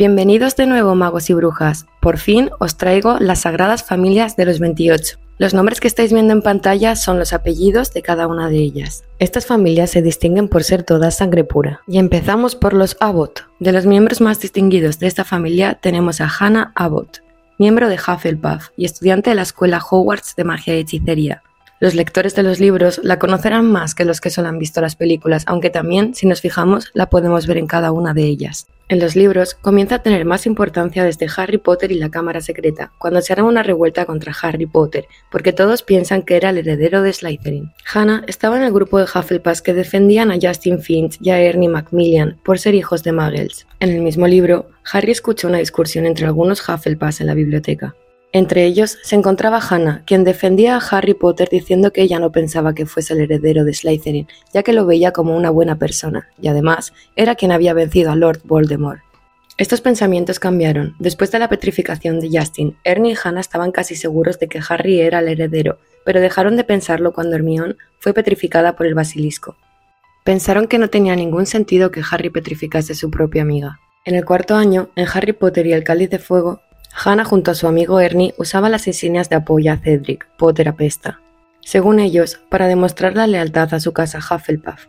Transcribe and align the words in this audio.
Bienvenidos 0.00 0.56
de 0.56 0.64
nuevo, 0.64 0.94
magos 0.94 1.28
y 1.28 1.34
brujas. 1.34 1.84
Por 2.00 2.16
fin 2.16 2.48
os 2.58 2.78
traigo 2.78 3.18
las 3.20 3.40
sagradas 3.40 3.84
familias 3.84 4.34
de 4.34 4.46
los 4.46 4.58
28. 4.58 5.18
Los 5.36 5.52
nombres 5.52 5.78
que 5.78 5.88
estáis 5.88 6.10
viendo 6.10 6.32
en 6.32 6.40
pantalla 6.40 6.96
son 6.96 7.18
los 7.18 7.34
apellidos 7.34 7.92
de 7.92 8.00
cada 8.00 8.26
una 8.26 8.48
de 8.48 8.56
ellas. 8.56 9.04
Estas 9.18 9.44
familias 9.44 9.90
se 9.90 10.00
distinguen 10.00 10.48
por 10.48 10.64
ser 10.64 10.84
todas 10.84 11.18
sangre 11.18 11.44
pura. 11.44 11.82
Y 11.86 11.98
empezamos 11.98 12.56
por 12.56 12.72
los 12.72 12.96
Abbott. 12.98 13.44
De 13.58 13.72
los 13.72 13.84
miembros 13.84 14.22
más 14.22 14.40
distinguidos 14.40 14.98
de 15.00 15.06
esta 15.06 15.26
familia 15.26 15.74
tenemos 15.74 16.22
a 16.22 16.30
Hannah 16.30 16.72
Abbott, 16.76 17.22
miembro 17.58 17.90
de 17.90 17.96
Hufflepuff 17.96 18.70
y 18.78 18.86
estudiante 18.86 19.28
de 19.28 19.36
la 19.36 19.42
escuela 19.42 19.82
Hogwarts 19.84 20.34
de 20.34 20.44
magia 20.44 20.76
y 20.76 20.78
hechicería. 20.78 21.42
Los 21.78 21.94
lectores 21.94 22.34
de 22.34 22.42
los 22.42 22.58
libros 22.58 23.02
la 23.04 23.18
conocerán 23.18 23.70
más 23.70 23.94
que 23.94 24.06
los 24.06 24.22
que 24.22 24.30
solo 24.30 24.48
han 24.48 24.58
visto 24.58 24.80
las 24.80 24.96
películas, 24.96 25.44
aunque 25.46 25.68
también, 25.68 26.14
si 26.14 26.26
nos 26.26 26.40
fijamos, 26.40 26.90
la 26.94 27.10
podemos 27.10 27.46
ver 27.46 27.58
en 27.58 27.66
cada 27.66 27.92
una 27.92 28.14
de 28.14 28.22
ellas. 28.22 28.66
En 28.90 28.98
los 28.98 29.14
libros 29.14 29.54
comienza 29.54 29.94
a 29.94 30.02
tener 30.02 30.24
más 30.24 30.46
importancia 30.46 31.04
desde 31.04 31.28
Harry 31.36 31.58
Potter 31.58 31.92
y 31.92 31.94
la 31.94 32.10
Cámara 32.10 32.40
Secreta, 32.40 32.90
cuando 32.98 33.20
se 33.22 33.32
hará 33.32 33.44
una 33.44 33.62
revuelta 33.62 34.04
contra 34.04 34.34
Harry 34.42 34.66
Potter, 34.66 35.06
porque 35.30 35.52
todos 35.52 35.84
piensan 35.84 36.22
que 36.22 36.34
era 36.34 36.50
el 36.50 36.58
heredero 36.58 37.00
de 37.00 37.12
Slytherin. 37.12 37.70
Hannah 37.94 38.24
estaba 38.26 38.56
en 38.56 38.64
el 38.64 38.72
grupo 38.72 38.98
de 38.98 39.04
Hufflepuff 39.04 39.60
que 39.60 39.74
defendían 39.74 40.32
a 40.32 40.38
Justin 40.42 40.80
Finch 40.80 41.18
y 41.20 41.30
a 41.30 41.40
Ernie 41.40 41.68
Macmillan 41.68 42.40
por 42.44 42.58
ser 42.58 42.74
hijos 42.74 43.04
de 43.04 43.12
Muggles. 43.12 43.64
En 43.78 43.90
el 43.90 44.00
mismo 44.00 44.26
libro, 44.26 44.68
Harry 44.92 45.12
escucha 45.12 45.46
una 45.46 45.58
discusión 45.58 46.04
entre 46.04 46.26
algunos 46.26 46.68
Hufflepuffs 46.68 47.20
en 47.20 47.28
la 47.28 47.34
biblioteca. 47.34 47.94
Entre 48.32 48.64
ellos 48.64 48.98
se 49.02 49.16
encontraba 49.16 49.60
Hannah, 49.60 50.04
quien 50.06 50.22
defendía 50.22 50.76
a 50.76 50.78
Harry 50.78 51.14
Potter 51.14 51.48
diciendo 51.50 51.92
que 51.92 52.02
ella 52.02 52.20
no 52.20 52.30
pensaba 52.30 52.74
que 52.74 52.86
fuese 52.86 53.14
el 53.14 53.22
heredero 53.22 53.64
de 53.64 53.74
Slytherin, 53.74 54.28
ya 54.54 54.62
que 54.62 54.72
lo 54.72 54.86
veía 54.86 55.10
como 55.10 55.36
una 55.36 55.50
buena 55.50 55.78
persona, 55.78 56.28
y 56.40 56.46
además 56.46 56.92
era 57.16 57.34
quien 57.34 57.50
había 57.50 57.74
vencido 57.74 58.12
a 58.12 58.16
Lord 58.16 58.42
Voldemort. 58.44 59.00
Estos 59.58 59.80
pensamientos 59.80 60.38
cambiaron. 60.38 60.94
Después 61.00 61.32
de 61.32 61.40
la 61.40 61.48
petrificación 61.48 62.20
de 62.20 62.30
Justin, 62.32 62.76
Ernie 62.84 63.12
y 63.12 63.16
Hannah 63.22 63.40
estaban 63.40 63.72
casi 63.72 63.96
seguros 63.96 64.38
de 64.38 64.48
que 64.48 64.60
Harry 64.66 65.00
era 65.00 65.18
el 65.18 65.28
heredero, 65.28 65.78
pero 66.04 66.20
dejaron 66.20 66.56
de 66.56 66.64
pensarlo 66.64 67.12
cuando 67.12 67.36
Hermione 67.36 67.74
fue 67.98 68.14
petrificada 68.14 68.76
por 68.76 68.86
el 68.86 68.94
basilisco. 68.94 69.56
Pensaron 70.24 70.68
que 70.68 70.78
no 70.78 70.88
tenía 70.88 71.16
ningún 71.16 71.46
sentido 71.46 71.90
que 71.90 72.02
Harry 72.10 72.30
petrificase 72.30 72.92
a 72.92 72.96
su 72.96 73.10
propia 73.10 73.42
amiga. 73.42 73.80
En 74.04 74.14
el 74.14 74.24
cuarto 74.24 74.54
año, 74.54 74.88
en 74.96 75.06
Harry 75.12 75.32
Potter 75.32 75.66
y 75.66 75.72
el 75.72 75.84
Cáliz 75.84 76.08
de 76.08 76.18
Fuego, 76.18 76.62
Hannah 76.92 77.24
junto 77.24 77.50
a 77.50 77.54
su 77.54 77.66
amigo 77.66 78.00
Ernie 78.00 78.34
usaba 78.36 78.68
las 78.68 78.86
insignias 78.86 79.28
de 79.28 79.36
apoyo 79.36 79.72
a 79.72 79.76
Cedric, 79.76 80.26
Potter 80.36 80.68
apesta, 80.68 81.20
según 81.60 82.00
ellos, 82.00 82.40
para 82.48 82.66
demostrar 82.66 83.14
la 83.14 83.26
lealtad 83.26 83.72
a 83.74 83.80
su 83.80 83.92
casa 83.92 84.18
Hufflepuff. 84.18 84.86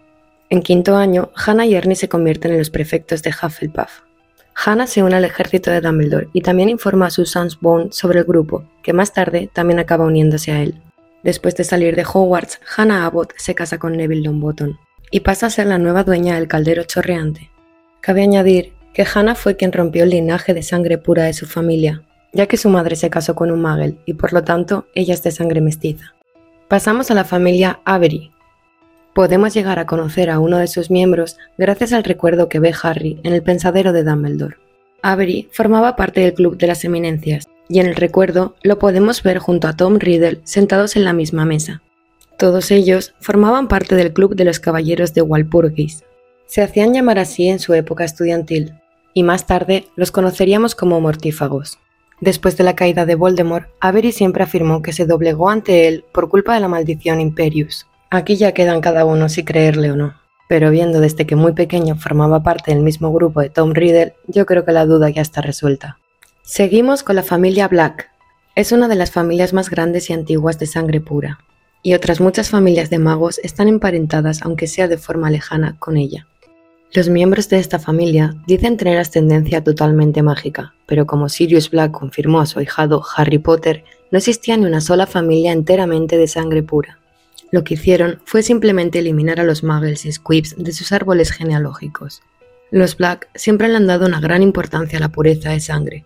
En 0.49 0.61
quinto 0.61 0.97
año, 0.97 1.31
Hannah 1.35 1.65
y 1.65 1.75
Ernie 1.75 1.95
se 1.95 2.09
convierten 2.09 2.51
en 2.51 2.57
los 2.57 2.69
prefectos 2.69 3.21
de 3.23 3.29
Hufflepuff. 3.31 4.01
Hannah 4.53 4.87
se 4.87 5.01
une 5.01 5.15
al 5.15 5.25
ejército 5.25 5.71
de 5.71 5.81
Dumbledore 5.81 6.29
y 6.33 6.41
también 6.41 6.69
informa 6.69 7.07
a 7.07 7.11
Susan 7.11 7.49
Bones 7.61 7.95
sobre 7.95 8.19
el 8.19 8.25
grupo, 8.25 8.65
que 8.83 8.93
más 8.93 9.13
tarde 9.13 9.49
también 9.53 9.79
acaba 9.79 10.05
uniéndose 10.05 10.51
a 10.51 10.61
él. 10.61 10.81
Después 11.23 11.55
de 11.55 11.63
salir 11.63 11.95
de 11.95 12.03
Hogwarts, 12.03 12.59
Hannah 12.75 13.05
Abbott 13.05 13.33
se 13.37 13.55
casa 13.55 13.77
con 13.77 13.95
Neville 13.95 14.23
Longbottom 14.23 14.77
y 15.11 15.19
pasa 15.21 15.45
a 15.45 15.51
ser 15.51 15.67
la 15.67 15.77
nueva 15.77 16.03
dueña 16.03 16.35
del 16.35 16.47
caldero 16.47 16.83
chorreante. 16.83 17.49
Cabe 18.01 18.23
añadir 18.23 18.73
que 18.93 19.05
Hannah 19.11 19.35
fue 19.35 19.55
quien 19.55 19.71
rompió 19.71 20.03
el 20.03 20.09
linaje 20.09 20.53
de 20.53 20.63
sangre 20.63 20.97
pura 20.97 21.23
de 21.23 21.33
su 21.33 21.45
familia, 21.45 22.03
ya 22.33 22.47
que 22.47 22.57
su 22.57 22.69
madre 22.69 22.95
se 22.95 23.09
casó 23.09 23.35
con 23.35 23.51
un 23.51 23.61
Muggle 23.61 23.95
y 24.05 24.13
por 24.13 24.33
lo 24.33 24.43
tanto 24.43 24.87
ella 24.95 25.13
es 25.13 25.23
de 25.23 25.31
sangre 25.31 25.61
mestiza. 25.61 26.13
Pasamos 26.67 27.11
a 27.11 27.13
la 27.13 27.25
familia 27.25 27.79
Avery. 27.85 28.31
Podemos 29.13 29.53
llegar 29.53 29.77
a 29.79 29.85
conocer 29.85 30.29
a 30.29 30.39
uno 30.39 30.57
de 30.57 30.67
sus 30.67 30.89
miembros 30.89 31.37
gracias 31.57 31.91
al 31.91 32.03
recuerdo 32.03 32.47
que 32.47 32.59
ve 32.59 32.73
Harry 32.81 33.19
en 33.23 33.33
el 33.33 33.43
pensadero 33.43 33.91
de 33.91 34.03
Dumbledore. 34.03 34.55
Avery 35.01 35.49
formaba 35.51 35.95
parte 35.95 36.21
del 36.21 36.33
Club 36.33 36.57
de 36.57 36.67
las 36.67 36.85
Eminencias, 36.85 37.49
y 37.67 37.79
en 37.79 37.87
el 37.87 37.95
recuerdo 37.95 38.55
lo 38.63 38.79
podemos 38.79 39.23
ver 39.23 39.39
junto 39.39 39.67
a 39.67 39.75
Tom 39.75 39.97
Riddle 39.97 40.41
sentados 40.43 40.95
en 40.95 41.03
la 41.03 41.13
misma 41.13 41.45
mesa. 41.45 41.81
Todos 42.37 42.71
ellos 42.71 43.13
formaban 43.19 43.67
parte 43.67 43.95
del 43.95 44.13
Club 44.13 44.35
de 44.35 44.45
los 44.45 44.59
Caballeros 44.59 45.13
de 45.13 45.21
Walpurgis. 45.21 46.03
Se 46.47 46.61
hacían 46.61 46.93
llamar 46.93 47.19
así 47.19 47.47
en 47.47 47.59
su 47.59 47.73
época 47.73 48.03
estudiantil, 48.03 48.73
y 49.13 49.23
más 49.23 49.45
tarde 49.45 49.87
los 49.95 50.11
conoceríamos 50.11 50.75
como 50.75 50.99
mortífagos. 51.01 51.79
Después 52.19 52.55
de 52.55 52.63
la 52.63 52.75
caída 52.75 53.05
de 53.05 53.15
Voldemort, 53.15 53.67
Avery 53.79 54.11
siempre 54.11 54.43
afirmó 54.43 54.81
que 54.81 54.93
se 54.93 55.05
doblegó 55.05 55.49
ante 55.49 55.87
él 55.87 56.05
por 56.11 56.29
culpa 56.29 56.53
de 56.53 56.59
la 56.59 56.67
maldición 56.67 57.19
Imperius. 57.19 57.87
Aquí 58.11 58.35
ya 58.35 58.53
quedan 58.53 58.81
cada 58.81 59.05
uno 59.05 59.27
si 59.29 59.43
creerle 59.43 59.91
o 59.91 59.95
no. 59.95 60.13
Pero 60.47 60.69
viendo 60.69 60.99
desde 60.99 61.25
que 61.25 61.35
muy 61.35 61.53
pequeño 61.53 61.95
formaba 61.95 62.43
parte 62.43 62.71
del 62.71 62.83
mismo 62.83 63.11
grupo 63.13 63.41
de 63.41 63.49
Tom 63.49 63.71
Riddle, 63.71 64.15
yo 64.27 64.45
creo 64.45 64.65
que 64.65 64.73
la 64.73 64.85
duda 64.85 65.09
ya 65.09 65.21
está 65.21 65.41
resuelta. 65.41 65.97
Seguimos 66.43 67.03
con 67.03 67.15
la 67.15 67.23
familia 67.23 67.67
Black. 67.67 68.09
Es 68.53 68.73
una 68.73 68.89
de 68.89 68.95
las 68.95 69.11
familias 69.11 69.53
más 69.53 69.69
grandes 69.69 70.09
y 70.09 70.13
antiguas 70.13 70.59
de 70.59 70.65
sangre 70.65 70.99
pura, 70.99 71.39
y 71.81 71.93
otras 71.93 72.19
muchas 72.19 72.49
familias 72.49 72.89
de 72.89 72.99
magos 72.99 73.39
están 73.39 73.69
emparentadas, 73.69 74.41
aunque 74.41 74.67
sea 74.67 74.89
de 74.89 74.97
forma 74.97 75.31
lejana, 75.31 75.77
con 75.79 75.95
ella. 75.95 76.27
Los 76.93 77.07
miembros 77.07 77.47
de 77.47 77.57
esta 77.57 77.79
familia 77.79 78.35
dicen 78.47 78.75
tener 78.75 78.97
ascendencia 78.97 79.63
totalmente 79.63 80.21
mágica, 80.23 80.73
pero 80.85 81.05
como 81.05 81.29
Sirius 81.29 81.69
Black 81.69 81.91
confirmó 81.91 82.41
a 82.41 82.45
su 82.45 82.59
ahijado 82.59 83.01
Harry 83.15 83.37
Potter, 83.37 83.85
no 84.11 84.17
existía 84.17 84.57
ni 84.57 84.65
una 84.65 84.81
sola 84.81 85.07
familia 85.07 85.53
enteramente 85.53 86.17
de 86.17 86.27
sangre 86.27 86.63
pura. 86.63 86.99
Lo 87.49 87.63
que 87.63 87.75
hicieron 87.75 88.21
fue 88.25 88.43
simplemente 88.43 88.99
eliminar 88.99 89.39
a 89.39 89.45
los 89.45 89.63
Muggles 89.63 90.05
y 90.05 90.11
Squibs 90.11 90.55
de 90.57 90.73
sus 90.73 90.91
árboles 90.91 91.31
genealógicos. 91.31 92.23
Los 92.71 92.97
Black 92.97 93.29
siempre 93.35 93.69
le 93.69 93.77
han 93.77 93.87
dado 93.87 94.05
una 94.05 94.19
gran 94.19 94.43
importancia 94.43 94.97
a 94.97 95.01
la 95.01 95.13
pureza 95.13 95.51
de 95.51 95.61
sangre. 95.61 96.03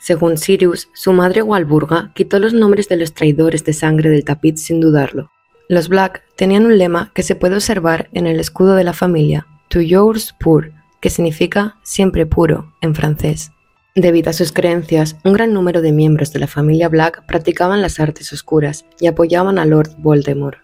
Según 0.00 0.36
Sirius, 0.36 0.88
su 0.94 1.12
madre 1.12 1.42
Walburga 1.42 2.10
quitó 2.14 2.40
los 2.40 2.52
nombres 2.52 2.88
de 2.88 2.96
los 2.96 3.14
traidores 3.14 3.64
de 3.64 3.72
sangre 3.72 4.10
del 4.10 4.24
tapiz 4.24 4.60
sin 4.60 4.80
dudarlo. 4.80 5.30
Los 5.68 5.88
Black 5.88 6.24
tenían 6.34 6.66
un 6.66 6.76
lema 6.76 7.12
que 7.14 7.22
se 7.22 7.36
puede 7.36 7.54
observar 7.54 8.08
en 8.12 8.26
el 8.26 8.40
escudo 8.40 8.74
de 8.74 8.84
la 8.84 8.92
familia, 8.92 9.46
Toujours 9.68 10.32
pur, 10.38 10.72
que 11.00 11.10
significa 11.10 11.76
siempre 11.82 12.26
puro 12.26 12.72
en 12.80 12.94
francés. 12.94 13.52
Debido 13.94 14.30
a 14.30 14.32
sus 14.32 14.52
creencias, 14.52 15.16
un 15.24 15.32
gran 15.32 15.52
número 15.52 15.82
de 15.82 15.92
miembros 15.92 16.32
de 16.32 16.38
la 16.38 16.46
familia 16.46 16.88
Black 16.88 17.26
practicaban 17.26 17.82
las 17.82 17.98
artes 18.00 18.32
oscuras 18.32 18.84
y 19.00 19.08
apoyaban 19.08 19.58
a 19.58 19.64
Lord 19.64 19.90
Voldemort. 19.98 20.58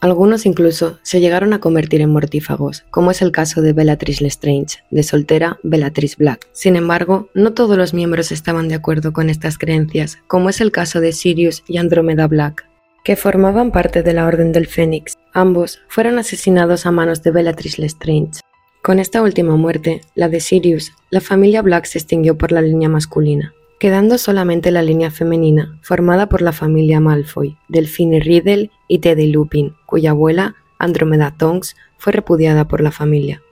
Algunos 0.00 0.46
incluso 0.46 0.98
se 1.02 1.20
llegaron 1.20 1.52
a 1.52 1.60
convertir 1.60 2.00
en 2.00 2.10
mortífagos, 2.10 2.84
como 2.90 3.10
es 3.10 3.20
el 3.20 3.32
caso 3.32 3.60
de 3.60 3.74
Bellatrix 3.74 4.22
Lestrange, 4.22 4.78
de 4.90 5.02
soltera 5.02 5.58
Bellatrix 5.62 6.16
Black. 6.16 6.48
Sin 6.52 6.74
embargo, 6.74 7.28
no 7.34 7.52
todos 7.52 7.76
los 7.76 7.92
miembros 7.92 8.32
estaban 8.32 8.68
de 8.68 8.76
acuerdo 8.76 9.12
con 9.12 9.28
estas 9.28 9.58
creencias, 9.58 10.18
como 10.26 10.48
es 10.48 10.62
el 10.62 10.72
caso 10.72 11.00
de 11.00 11.12
Sirius 11.12 11.62
y 11.68 11.76
Andromeda 11.76 12.26
Black, 12.28 12.66
que 13.04 13.14
formaban 13.14 13.72
parte 13.72 14.02
de 14.02 14.14
la 14.14 14.26
Orden 14.26 14.52
del 14.52 14.66
Fénix. 14.66 15.18
Ambos 15.34 15.80
fueron 15.88 16.18
asesinados 16.18 16.86
a 16.86 16.90
manos 16.90 17.22
de 17.22 17.30
Bellatrix 17.30 17.78
Lestrange. 17.78 18.40
Con 18.82 18.98
esta 18.98 19.20
última 19.20 19.56
muerte, 19.56 20.00
la 20.14 20.30
de 20.30 20.40
Sirius, 20.40 20.94
la 21.10 21.20
familia 21.20 21.60
Black 21.60 21.84
se 21.84 21.98
extinguió 21.98 22.38
por 22.38 22.50
la 22.50 22.62
línea 22.62 22.88
masculina, 22.88 23.52
quedando 23.78 24.16
solamente 24.16 24.70
la 24.70 24.80
línea 24.80 25.10
femenina, 25.10 25.78
formada 25.82 26.30
por 26.30 26.40
la 26.40 26.52
familia 26.52 26.98
Malfoy, 26.98 27.58
Delphine 27.68 28.20
Riddle 28.20 28.70
y 28.88 29.00
Teddy 29.00 29.26
Lupin, 29.26 29.74
cuya 29.84 30.12
abuela, 30.12 30.56
Andromeda 30.78 31.34
Tonks, 31.36 31.76
fue 31.98 32.14
repudiada 32.14 32.68
por 32.68 32.80
la 32.80 32.90
familia. 32.90 33.42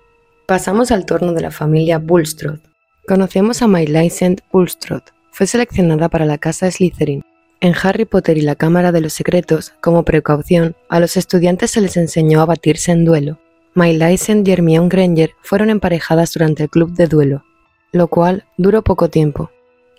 Pasamos 0.47 0.91
al 0.91 1.05
turno 1.05 1.35
de 1.35 1.43
la 1.43 1.51
familia 1.51 1.99
Bulstrode. 1.99 2.61
Conocemos 3.07 3.61
a 3.61 3.69
Millicent 3.69 4.41
Bulstrode. 4.51 5.05
Fue 5.31 5.47
seleccionada 5.47 6.09
para 6.09 6.25
la 6.25 6.39
casa 6.39 6.71
Slytherin. 6.71 7.23
En 7.61 7.75
Harry 7.83 8.07
Potter 8.07 8.39
y 8.39 8.43
la 8.43 8.55
Cámara 8.55 8.93
de 8.93 9.03
los 9.03 9.13
Secretos, 9.13 9.75
como 9.83 10.05
precaución, 10.05 10.75
a 10.89 11.01
los 11.01 11.19
estudiantes 11.19 11.73
se 11.73 11.83
les 11.83 11.99
enseñó 11.99 12.41
a 12.41 12.47
batirse 12.47 12.93
en 12.93 13.05
duelo, 13.05 13.39
Millicent 13.79 14.47
y 14.47 14.51
Hermione 14.51 14.89
Granger 14.89 15.35
fueron 15.41 15.71
emparejadas 15.71 16.33
durante 16.33 16.65
el 16.65 16.69
club 16.69 16.95
de 16.95 17.07
duelo, 17.07 17.45
lo 17.93 18.09
cual 18.09 18.45
duró 18.57 18.83
poco 18.83 19.09
tiempo, 19.09 19.51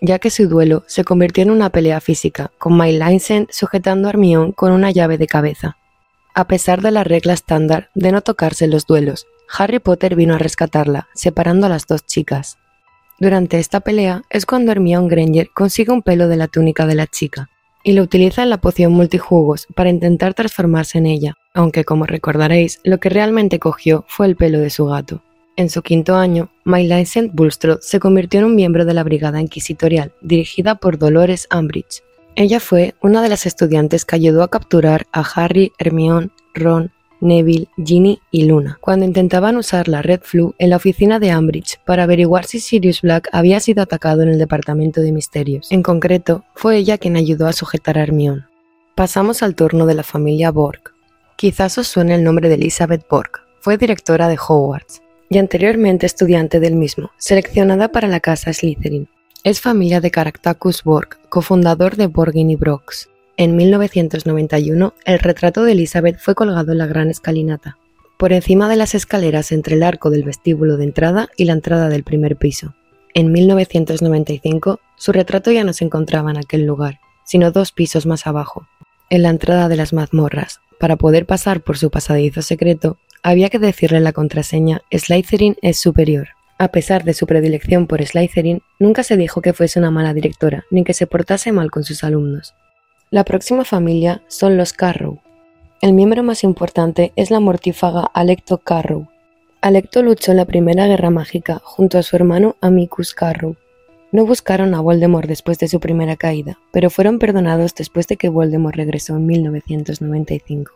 ya 0.01 0.19
que 0.19 0.29
su 0.29 0.49
duelo 0.49 0.83
se 0.85 1.05
convirtió 1.05 1.43
en 1.43 1.51
una 1.51 1.69
pelea 1.69 2.01
física, 2.01 2.51
con 2.57 2.77
Millicent 2.77 3.49
sujetando 3.51 4.07
a 4.07 4.11
Hermione 4.11 4.51
con 4.51 4.73
una 4.73 4.91
llave 4.91 5.17
de 5.17 5.27
cabeza. 5.27 5.77
A 6.35 6.45
pesar 6.45 6.81
de 6.81 6.91
la 6.91 7.05
regla 7.05 7.31
estándar 7.31 7.89
de 7.95 8.11
no 8.11 8.21
tocarse 8.21 8.67
los 8.67 8.85
duelos, 8.85 9.27
Harry 9.57 9.79
Potter 9.79 10.15
vino 10.15 10.35
a 10.35 10.39
rescatarla, 10.39 11.07
separando 11.15 11.65
a 11.65 11.69
las 11.69 11.87
dos 11.87 12.05
chicas. 12.05 12.57
Durante 13.17 13.59
esta 13.59 13.79
pelea 13.79 14.23
es 14.29 14.45
cuando 14.45 14.73
Hermione 14.73 15.07
Granger 15.07 15.49
consigue 15.53 15.93
un 15.93 16.01
pelo 16.01 16.27
de 16.27 16.35
la 16.35 16.49
túnica 16.49 16.85
de 16.85 16.95
la 16.95 17.07
chica, 17.07 17.49
y 17.89 17.93
lo 17.93 18.03
utiliza 18.03 18.43
en 18.43 18.51
la 18.51 18.61
poción 18.61 18.93
multijugos 18.93 19.65
para 19.73 19.89
intentar 19.89 20.35
transformarse 20.35 20.99
en 20.99 21.07
ella, 21.07 21.39
aunque 21.55 21.83
como 21.83 22.05
recordaréis, 22.05 22.79
lo 22.83 22.99
que 22.99 23.09
realmente 23.09 23.57
cogió 23.57 24.05
fue 24.07 24.27
el 24.27 24.35
pelo 24.35 24.59
de 24.59 24.69
su 24.69 24.85
gato. 24.85 25.23
En 25.55 25.71
su 25.71 25.81
quinto 25.81 26.15
año, 26.15 26.51
Millicent 26.65 27.33
Bulstrode 27.33 27.79
se 27.81 27.99
convirtió 27.99 28.41
en 28.41 28.45
un 28.45 28.55
miembro 28.55 28.85
de 28.85 28.93
la 28.93 29.03
Brigada 29.03 29.41
Inquisitorial, 29.41 30.13
dirigida 30.21 30.75
por 30.75 30.99
Dolores 30.99 31.47
Umbridge. 31.51 32.03
Ella 32.35 32.59
fue 32.59 32.93
una 33.01 33.23
de 33.23 33.29
las 33.29 33.47
estudiantes 33.47 34.05
que 34.05 34.17
ayudó 34.17 34.43
a 34.43 34.51
capturar 34.51 35.07
a 35.11 35.21
Harry, 35.21 35.71
Hermione, 35.79 36.29
Ron, 36.53 36.91
Neville, 37.21 37.67
Ginny 37.83 38.19
y 38.31 38.45
Luna, 38.45 38.77
cuando 38.81 39.05
intentaban 39.05 39.57
usar 39.57 39.87
la 39.87 40.01
Red 40.01 40.21
Flu 40.23 40.55
en 40.57 40.69
la 40.69 40.77
oficina 40.77 41.19
de 41.19 41.31
Ambridge 41.31 41.79
para 41.85 42.03
averiguar 42.03 42.45
si 42.45 42.59
Sirius 42.59 43.01
Black 43.01 43.29
había 43.31 43.59
sido 43.59 43.83
atacado 43.83 44.21
en 44.21 44.29
el 44.29 44.39
Departamento 44.39 45.01
de 45.01 45.11
Misterios. 45.11 45.71
En 45.71 45.83
concreto, 45.83 46.43
fue 46.55 46.77
ella 46.77 46.97
quien 46.97 47.17
ayudó 47.17 47.47
a 47.47 47.53
sujetar 47.53 47.97
a 47.97 48.03
Hermione. 48.03 48.45
Pasamos 48.95 49.43
al 49.43 49.55
turno 49.55 49.85
de 49.85 49.95
la 49.95 50.03
familia 50.03 50.51
Borg. 50.51 50.93
Quizás 51.35 51.77
os 51.77 51.87
suene 51.87 52.15
el 52.15 52.23
nombre 52.23 52.49
de 52.49 52.55
Elizabeth 52.55 53.07
Borg. 53.09 53.31
Fue 53.61 53.77
directora 53.77 54.27
de 54.27 54.37
Hogwarts 54.37 55.01
y 55.29 55.37
anteriormente 55.37 56.05
estudiante 56.05 56.59
del 56.59 56.75
mismo, 56.75 57.11
seleccionada 57.17 57.91
para 57.91 58.07
la 58.07 58.19
casa 58.19 58.51
Slytherin. 58.51 59.07
Es 59.43 59.61
familia 59.61 60.01
de 60.01 60.11
Caractacus 60.11 60.83
Borg, 60.83 61.17
cofundador 61.29 61.95
de 61.95 62.07
Borgin 62.07 62.49
y 62.49 62.55
Brox. 62.57 63.09
En 63.39 63.55
1991, 63.55 64.93
el 65.05 65.19
retrato 65.19 65.63
de 65.63 65.71
Elizabeth 65.71 66.19
fue 66.19 66.35
colgado 66.35 66.73
en 66.73 66.77
la 66.77 66.87
gran 66.87 67.09
escalinata, 67.09 67.77
por 68.17 68.33
encima 68.33 68.67
de 68.67 68.75
las 68.75 68.95
escaleras 68.95 69.53
entre 69.53 69.75
el 69.75 69.83
arco 69.83 70.09
del 70.09 70.25
vestíbulo 70.25 70.75
de 70.75 70.83
entrada 70.83 71.29
y 71.37 71.45
la 71.45 71.53
entrada 71.53 71.87
del 71.87 72.03
primer 72.03 72.35
piso. 72.35 72.75
En 73.13 73.31
1995, 73.31 74.81
su 74.97 75.11
retrato 75.13 75.53
ya 75.53 75.63
no 75.63 75.71
se 75.71 75.85
encontraba 75.85 76.31
en 76.31 76.37
aquel 76.37 76.65
lugar, 76.65 76.99
sino 77.23 77.49
dos 77.51 77.71
pisos 77.71 78.05
más 78.05 78.27
abajo, 78.27 78.67
en 79.09 79.23
la 79.23 79.29
entrada 79.29 79.69
de 79.69 79.77
las 79.77 79.93
mazmorras. 79.93 80.59
Para 80.77 80.97
poder 80.97 81.25
pasar 81.25 81.61
por 81.61 81.77
su 81.77 81.89
pasadizo 81.89 82.41
secreto, 82.41 82.97
había 83.23 83.49
que 83.49 83.57
decirle 83.57 84.01
la 84.01 84.11
contraseña 84.11 84.81
Slytherin 84.91 85.55
es 85.61 85.79
superior. 85.79 86.27
A 86.57 86.73
pesar 86.73 87.05
de 87.05 87.13
su 87.13 87.25
predilección 87.25 87.87
por 87.87 88.05
Slytherin, 88.05 88.63
nunca 88.79 89.03
se 89.03 89.15
dijo 89.15 89.41
que 89.41 89.53
fuese 89.53 89.79
una 89.79 89.91
mala 89.91 90.13
directora, 90.13 90.65
ni 90.71 90.83
que 90.83 90.93
se 90.93 91.07
portase 91.07 91.53
mal 91.53 91.71
con 91.71 91.85
sus 91.85 92.03
alumnos. 92.03 92.53
La 93.11 93.23
próxima 93.23 93.65
familia 93.65 94.21
son 94.27 94.55
los 94.55 94.71
Carrow. 94.71 95.17
El 95.81 95.93
miembro 95.93 96.21
más 96.21 96.43
importante 96.43 97.11
es 97.15 97.31
la 97.31 97.39
mortífaga 97.39 98.01
Alecto 98.13 98.59
Carrow. 98.59 99.07
Alecto 99.61 100.03
luchó 100.03 100.29
en 100.29 100.37
la 100.37 100.45
Primera 100.45 100.85
Guerra 100.85 101.09
Mágica 101.09 101.59
junto 101.63 101.97
a 101.97 102.03
su 102.03 102.15
hermano 102.15 102.55
Amicus 102.61 103.15
Carrow. 103.15 103.55
No 104.11 104.27
buscaron 104.27 104.75
a 104.75 104.81
Voldemort 104.81 105.27
después 105.27 105.57
de 105.57 105.67
su 105.67 105.79
primera 105.79 106.17
caída, 106.17 106.59
pero 106.71 106.91
fueron 106.91 107.17
perdonados 107.17 107.73
después 107.73 108.07
de 108.07 108.15
que 108.15 108.29
Voldemort 108.29 108.75
regresó 108.75 109.15
en 109.15 109.25
1995 109.25 110.71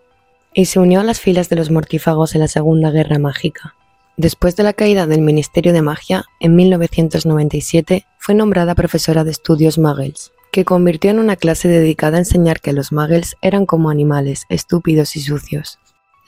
y 0.56 0.65
se 0.65 0.79
unió 0.79 1.01
a 1.01 1.03
las 1.03 1.19
filas 1.19 1.50
de 1.50 1.56
los 1.56 1.69
mortífagos 1.69 2.33
en 2.33 2.41
la 2.41 2.47
Segunda 2.47 2.89
Guerra 2.89 3.19
Mágica. 3.19 3.75
Después 4.18 4.56
de 4.56 4.63
la 4.63 4.74
caída 4.74 5.06
del 5.06 5.21
Ministerio 5.21 5.71
de 5.71 5.83
Magia, 5.83 6.25
en 6.39 6.56
1997 6.56 8.07
fue 8.18 8.33
nombrada 8.33 8.74
profesora 8.74 9.24
de 9.24 9.29
estudios 9.29 9.77
Muggles, 9.77 10.32
que 10.53 10.63
convirtió 10.63 11.11
en 11.11 11.19
una 11.19 11.35
clase 11.35 11.67
dedicada 11.67 12.15
a 12.15 12.19
enseñar 12.19 12.61
que 12.61 12.71
los 12.71 12.94
Muggles 12.94 13.35
eran 13.41 13.65
como 13.65 13.89
animales, 13.89 14.45
estúpidos 14.47 15.17
y 15.17 15.21
sucios. 15.21 15.79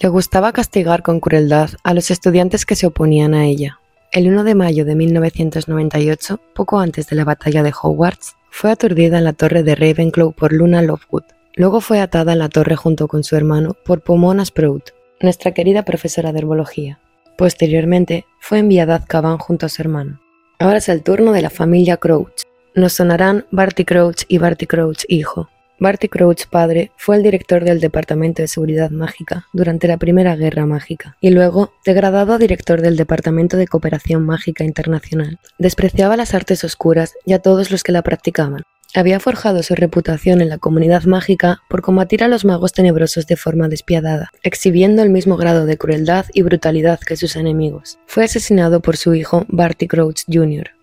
Le 0.01 0.10
gustaba 0.10 0.51
castigar 0.51 1.01
con 1.01 1.22
crueldad 1.22 1.69
a 1.83 1.94
los 1.94 2.12
estudiantes 2.12 2.66
que 2.66 2.75
se 2.75 2.88
oponían 2.88 3.33
a 3.33 3.45
ella. 3.45 3.80
El 4.12 4.27
1 4.27 4.44
de 4.44 4.56
mayo 4.56 4.83
de 4.83 4.95
1998, 4.95 6.42
poco 6.54 6.80
antes 6.80 7.07
de 7.07 7.16
la 7.16 7.24
batalla 7.24 7.63
de 7.63 7.72
Hogwarts, 7.72 8.36
fue 8.50 8.72
aturdida 8.72 9.19
en 9.19 9.24
la 9.24 9.33
torre 9.33 9.63
de 9.63 9.75
Ravenclaw 9.75 10.33
por 10.33 10.51
Luna 10.51 10.81
Lovegood, 10.81 11.24
Luego 11.57 11.80
fue 11.80 12.01
atada 12.01 12.33
en 12.33 12.39
la 12.39 12.50
torre 12.50 12.75
junto 12.75 13.07
con 13.07 13.24
su 13.24 13.38
hermano 13.38 13.77
por 13.86 14.01
Pomona 14.01 14.44
Sprout, 14.44 14.92
nuestra 15.22 15.54
querida 15.54 15.83
profesora 15.83 16.33
de 16.33 16.39
herbología. 16.39 17.00
Posteriormente, 17.38 18.25
fue 18.42 18.60
enviada 18.60 18.95
a 18.95 18.98
Azkaban 18.98 19.38
junto 19.38 19.66
a 19.66 19.69
su 19.69 19.81
hermano. 19.81 20.19
Ahora 20.60 20.80
es 20.80 20.89
el 20.89 21.01
turno 21.01 21.31
de 21.31 21.42
la 21.42 21.50
familia 21.50 21.95
Crouch. 21.95 22.42
Nos 22.75 22.92
sonarán 22.92 23.45
Barty 23.51 23.86
Crouch 23.86 24.24
y 24.27 24.38
Barty 24.38 24.68
Crouch 24.68 25.06
hijo. 25.07 25.50
Barty 25.80 26.10
Crouch 26.10 26.48
padre 26.50 26.92
fue 26.98 27.16
el 27.16 27.24
director 27.24 27.63
del 27.63 27.80
Departamento 27.80 28.42
de 28.42 28.50
Seguridad 28.50 28.92
Mágica 28.92 29.45
durante 29.54 29.88
la 29.88 29.95
Primera 29.95 30.36
Guerra 30.36 30.66
Mágica 30.66 31.16
y 31.22 31.30
luego 31.30 31.72
degradado 31.86 32.33
a 32.33 32.38
director 32.38 32.81
del 32.81 32.98
Departamento 32.98 33.56
de 33.56 33.68
Cooperación 33.68 34.25
Mágica 34.25 34.66
Internacional. 34.66 35.39
Despreciaba 35.57 36.18
las 36.18 36.33
artes 36.33 36.66
oscuras 36.66 37.13
y 37.25 37.31
a 37.31 37.39
todos 37.39 37.72
los 37.72 37.81
que 37.81 37.94
la 37.94 38.01
practicaban, 38.01 38.63
había 38.94 39.19
forjado 39.19 39.62
su 39.63 39.75
reputación 39.75 40.42
en 40.42 40.50
la 40.50 40.57
comunidad 40.57 41.04
mágica 41.04 41.62
por 41.69 41.81
combatir 41.81 42.24
a 42.24 42.27
los 42.27 42.45
magos 42.45 42.72
tenebrosos 42.72 43.27
de 43.27 43.36
forma 43.36 43.68
despiadada, 43.68 44.31
exhibiendo 44.44 45.01
el 45.01 45.10
mismo 45.10 45.38
grado 45.38 45.66
de 45.66 45.77
crueldad 45.77 46.25
y 46.33 46.44
brutalidad 46.44 47.00
que 47.00 47.18
sus 47.18 47.36
enemigos. 47.36 48.00
Fue 48.06 48.24
asesinado 48.24 48.80
por 48.81 48.95
su 48.95 49.13
hijo 49.13 49.45
Barty 49.50 49.88
Crouch 49.88 50.24
Jr., 50.31 50.75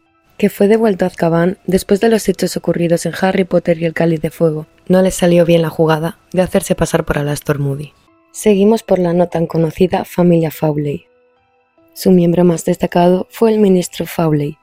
que 0.43 0.51
fue 0.51 0.67
devuelto 0.67 1.05
a 1.05 1.07
Azkaban 1.07 1.57
después 1.69 2.01
de 2.01 2.09
los 2.09 2.29
hechos 2.29 2.57
ocurridos 2.57 3.07
en 3.07 3.13
Harry 3.21 3.45
Potter 3.45 3.79
y 3.79 3.85
el 3.85 3.95
Cáliz 3.95 4.21
de 4.23 4.31
Fuego. 4.31 4.67
No 4.89 5.01
le 5.01 5.13
salió 5.13 5.47
bien 5.47 5.63
la 5.63 5.69
jugada 5.69 6.19
de 6.33 6.43
hacerse 6.43 6.75
pasar 6.75 7.05
por 7.05 7.17
Alastor 7.17 7.61
Moody. 7.61 7.93
Seguimos 8.33 8.83
por 8.83 8.99
la 8.99 9.13
no 9.13 9.29
tan 9.29 9.47
conocida 9.47 10.05
familia 10.05 10.51
Fawley. 10.51 11.07
Su 11.95 12.11
miembro 12.11 12.43
más 12.43 12.65
destacado 12.65 13.29
fue 13.31 13.53
el 13.53 13.61
ministro 13.61 14.05
Fawley, 14.05 14.59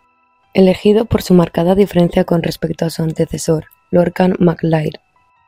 elegido 0.53 1.05
por 1.05 1.21
su 1.21 1.33
marcada 1.33 1.75
diferencia 1.75 2.25
con 2.25 2.43
respecto 2.43 2.83
a 2.83 2.89
su 2.89 3.01
antecesor, 3.01 3.67
Lorcan 3.89 4.35
MacLeod. 4.37 4.95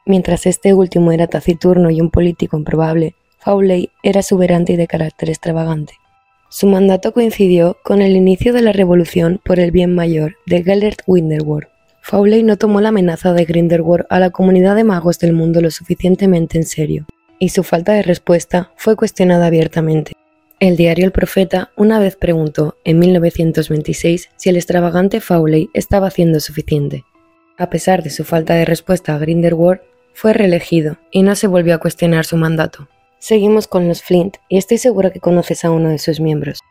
Mientras 0.06 0.45
este 0.45 0.74
último 0.74 1.12
era 1.12 1.28
taciturno 1.28 1.89
y 1.89 2.00
un 2.00 2.10
político 2.10 2.56
improbable, 2.56 3.16
Fawley 3.39 3.89
era 4.01 4.22
exuberante 4.22 4.72
y 4.72 4.78
de 4.78 4.88
carácter 4.88 5.28
extravagante. 5.30 5.95
Su 6.53 6.68
mandato 6.68 7.13
coincidió 7.13 7.77
con 7.81 8.01
el 8.01 8.13
inicio 8.13 8.51
de 8.51 8.62
la 8.62 8.74
revolución 8.74 9.39
por 9.42 9.57
el 9.62 9.71
bien 9.71 9.95
mayor 9.95 10.36
de 10.45 10.62
Gellert 10.62 11.01
Winderward. 11.07 11.69
Fawley 12.01 12.44
no 12.44 12.57
tomó 12.57 12.81
la 12.81 12.89
amenaza 12.89 13.31
de 13.31 13.45
Grindelwald 13.45 14.06
a 14.09 14.19
la 14.19 14.31
comunidad 14.31 14.75
de 14.75 14.83
magos 14.83 15.18
del 15.18 15.31
mundo 15.31 15.62
lo 15.62 15.71
suficientemente 15.71 16.57
en 16.57 16.65
serio, 16.65 17.06
y 17.39 17.50
su 17.50 17.63
falta 17.63 17.94
de 17.94 18.03
respuesta 18.03 18.71
fue 18.75 18.98
cuestionada 18.98 19.45
abiertamente. 19.45 20.12
El 20.59 20.75
diario 20.75 21.06
El 21.06 21.13
Profeta 21.13 21.71
una 21.77 22.00
vez 22.00 22.18
preguntó, 22.18 22.75
en 22.83 23.00
1926, 23.00 24.30
si 24.36 24.50
el 24.50 24.57
extravagante 24.57 25.21
Fawley 25.21 25.69
estaba 25.74 26.07
haciendo 26.07 26.42
suficiente. 26.42 27.06
A 27.57 27.69
pesar 27.69 28.04
de 28.04 28.09
su 28.09 28.25
falta 28.25 28.56
de 28.56 28.65
respuesta 28.65 29.15
a 29.15 29.19
Grindelwald, 29.19 29.80
fue 30.13 30.33
reelegido 30.33 30.97
y 31.12 31.24
no 31.24 31.33
se 31.36 31.47
volvió 31.47 31.75
a 31.75 31.80
cuestionar 31.80 32.25
su 32.25 32.36
mandato. 32.36 32.89
Seguimos 33.21 33.68
con 33.68 33.88
los 33.88 34.01
Flint 34.01 34.38
y 34.50 34.57
estoy 34.57 34.79
seguro 34.79 35.12
que 35.12 35.19
conoces 35.19 35.63
a 35.63 35.69
uno 35.69 35.89
de 35.89 36.00
sus 36.00 36.19
miembros. 36.19 36.62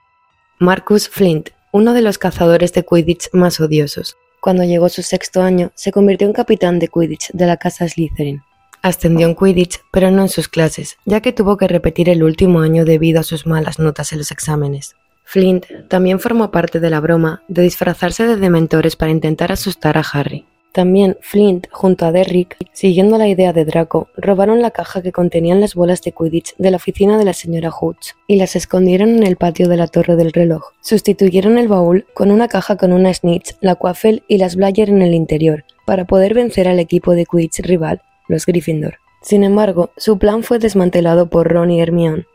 Marcus 0.58 1.08
Flint, 1.08 1.50
uno 1.70 1.94
de 1.94 2.02
los 2.02 2.18
cazadores 2.18 2.72
de 2.72 2.84
Quidditch 2.84 3.28
más 3.32 3.60
odiosos. 3.60 4.16
Cuando 4.40 4.64
llegó 4.64 4.88
su 4.88 5.02
sexto 5.02 5.42
año, 5.42 5.70
se 5.76 5.92
convirtió 5.92 6.26
en 6.26 6.32
capitán 6.32 6.80
de 6.80 6.88
Quidditch 6.88 7.30
de 7.32 7.46
la 7.46 7.56
casa 7.56 7.88
Slytherin. 7.88 8.42
Ascendió 8.82 9.28
en 9.28 9.36
Quidditch, 9.36 9.80
pero 9.92 10.10
no 10.10 10.22
en 10.22 10.28
sus 10.28 10.48
clases, 10.48 10.96
ya 11.04 11.20
que 11.20 11.32
tuvo 11.32 11.56
que 11.56 11.68
repetir 11.68 12.08
el 12.08 12.24
último 12.24 12.62
año 12.62 12.84
debido 12.84 13.20
a 13.20 13.22
sus 13.22 13.46
malas 13.46 13.78
notas 13.78 14.10
en 14.10 14.18
los 14.18 14.32
exámenes. 14.32 14.96
Flint 15.22 15.66
también 15.88 16.18
formó 16.18 16.50
parte 16.50 16.80
de 16.80 16.90
la 16.90 16.98
broma 16.98 17.44
de 17.46 17.62
disfrazarse 17.62 18.26
de 18.26 18.34
dementores 18.34 18.96
para 18.96 19.12
intentar 19.12 19.52
asustar 19.52 19.96
a 19.96 20.04
Harry. 20.12 20.46
También 20.72 21.16
Flint, 21.20 21.66
junto 21.72 22.06
a 22.06 22.12
Derrick, 22.12 22.56
siguiendo 22.72 23.18
la 23.18 23.26
idea 23.26 23.52
de 23.52 23.64
Draco, 23.64 24.08
robaron 24.16 24.62
la 24.62 24.70
caja 24.70 25.02
que 25.02 25.10
contenían 25.10 25.60
las 25.60 25.74
bolas 25.74 26.00
de 26.02 26.12
Quidditch 26.12 26.54
de 26.58 26.70
la 26.70 26.76
oficina 26.76 27.18
de 27.18 27.24
la 27.24 27.32
señora 27.32 27.70
Hooch 27.70 28.12
y 28.28 28.36
las 28.36 28.54
escondieron 28.54 29.10
en 29.10 29.24
el 29.24 29.36
patio 29.36 29.68
de 29.68 29.76
la 29.76 29.88
Torre 29.88 30.14
del 30.14 30.32
Reloj. 30.32 30.72
Sustituyeron 30.80 31.58
el 31.58 31.66
baúl 31.66 32.06
con 32.14 32.30
una 32.30 32.46
caja 32.46 32.76
con 32.76 32.92
una 32.92 33.12
Snitch, 33.12 33.56
la 33.60 33.74
Quaffle 33.74 34.22
y 34.28 34.38
las 34.38 34.54
Blayer 34.54 34.90
en 34.90 35.02
el 35.02 35.14
interior, 35.14 35.64
para 35.86 36.04
poder 36.04 36.34
vencer 36.34 36.68
al 36.68 36.78
equipo 36.78 37.14
de 37.14 37.26
Quidditch 37.26 37.60
rival 37.60 38.02
los 38.28 38.46
Gryffindor. 38.46 38.98
Sin 39.22 39.42
embargo, 39.42 39.90
su 39.96 40.18
plan 40.18 40.44
fue 40.44 40.60
desmantelado 40.60 41.28
por 41.28 41.48
Ron 41.48 41.70
y 41.70 41.80
Hermione. 41.80 42.26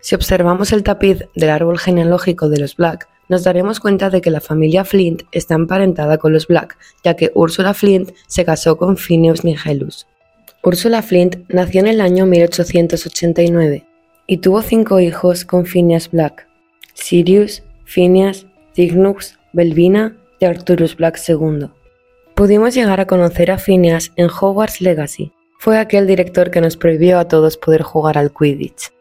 Si 0.00 0.14
observamos 0.14 0.72
el 0.72 0.82
tapiz 0.82 1.24
del 1.34 1.50
árbol 1.50 1.78
genealógico 1.78 2.48
de 2.48 2.58
los 2.58 2.76
Black, 2.76 3.08
nos 3.28 3.44
daremos 3.44 3.80
cuenta 3.80 4.10
de 4.10 4.20
que 4.20 4.30
la 4.30 4.40
familia 4.40 4.84
Flint 4.84 5.22
está 5.32 5.54
emparentada 5.54 6.18
con 6.18 6.32
los 6.32 6.46
Black, 6.46 6.76
ya 7.04 7.14
que 7.14 7.32
Ursula 7.34 7.74
Flint 7.74 8.12
se 8.26 8.44
casó 8.44 8.76
con 8.76 8.96
Phineas 8.96 9.44
Nigellus. 9.44 10.06
Ursula 10.62 11.02
Flint 11.02 11.36
nació 11.48 11.80
en 11.80 11.88
el 11.88 12.00
año 12.00 12.26
1889 12.26 13.84
y 14.26 14.36
tuvo 14.38 14.62
cinco 14.62 15.00
hijos 15.00 15.44
con 15.44 15.64
Phineas 15.64 16.10
Black: 16.10 16.48
Sirius, 16.94 17.62
Phineas, 17.84 18.46
Cygnus, 18.74 19.38
Belvina 19.52 20.16
y 20.40 20.44
Arturus 20.44 20.96
Black 20.96 21.18
II. 21.28 21.68
Pudimos 22.34 22.74
llegar 22.74 23.00
a 23.00 23.06
conocer 23.06 23.50
a 23.50 23.58
Phineas 23.58 24.12
en 24.16 24.28
Hogwarts 24.28 24.80
Legacy, 24.80 25.32
fue 25.58 25.78
aquel 25.78 26.06
director 26.06 26.50
que 26.50 26.60
nos 26.60 26.76
prohibió 26.76 27.18
a 27.18 27.28
todos 27.28 27.56
poder 27.56 27.82
jugar 27.82 28.18
al 28.18 28.32
Quidditch. 28.32 28.92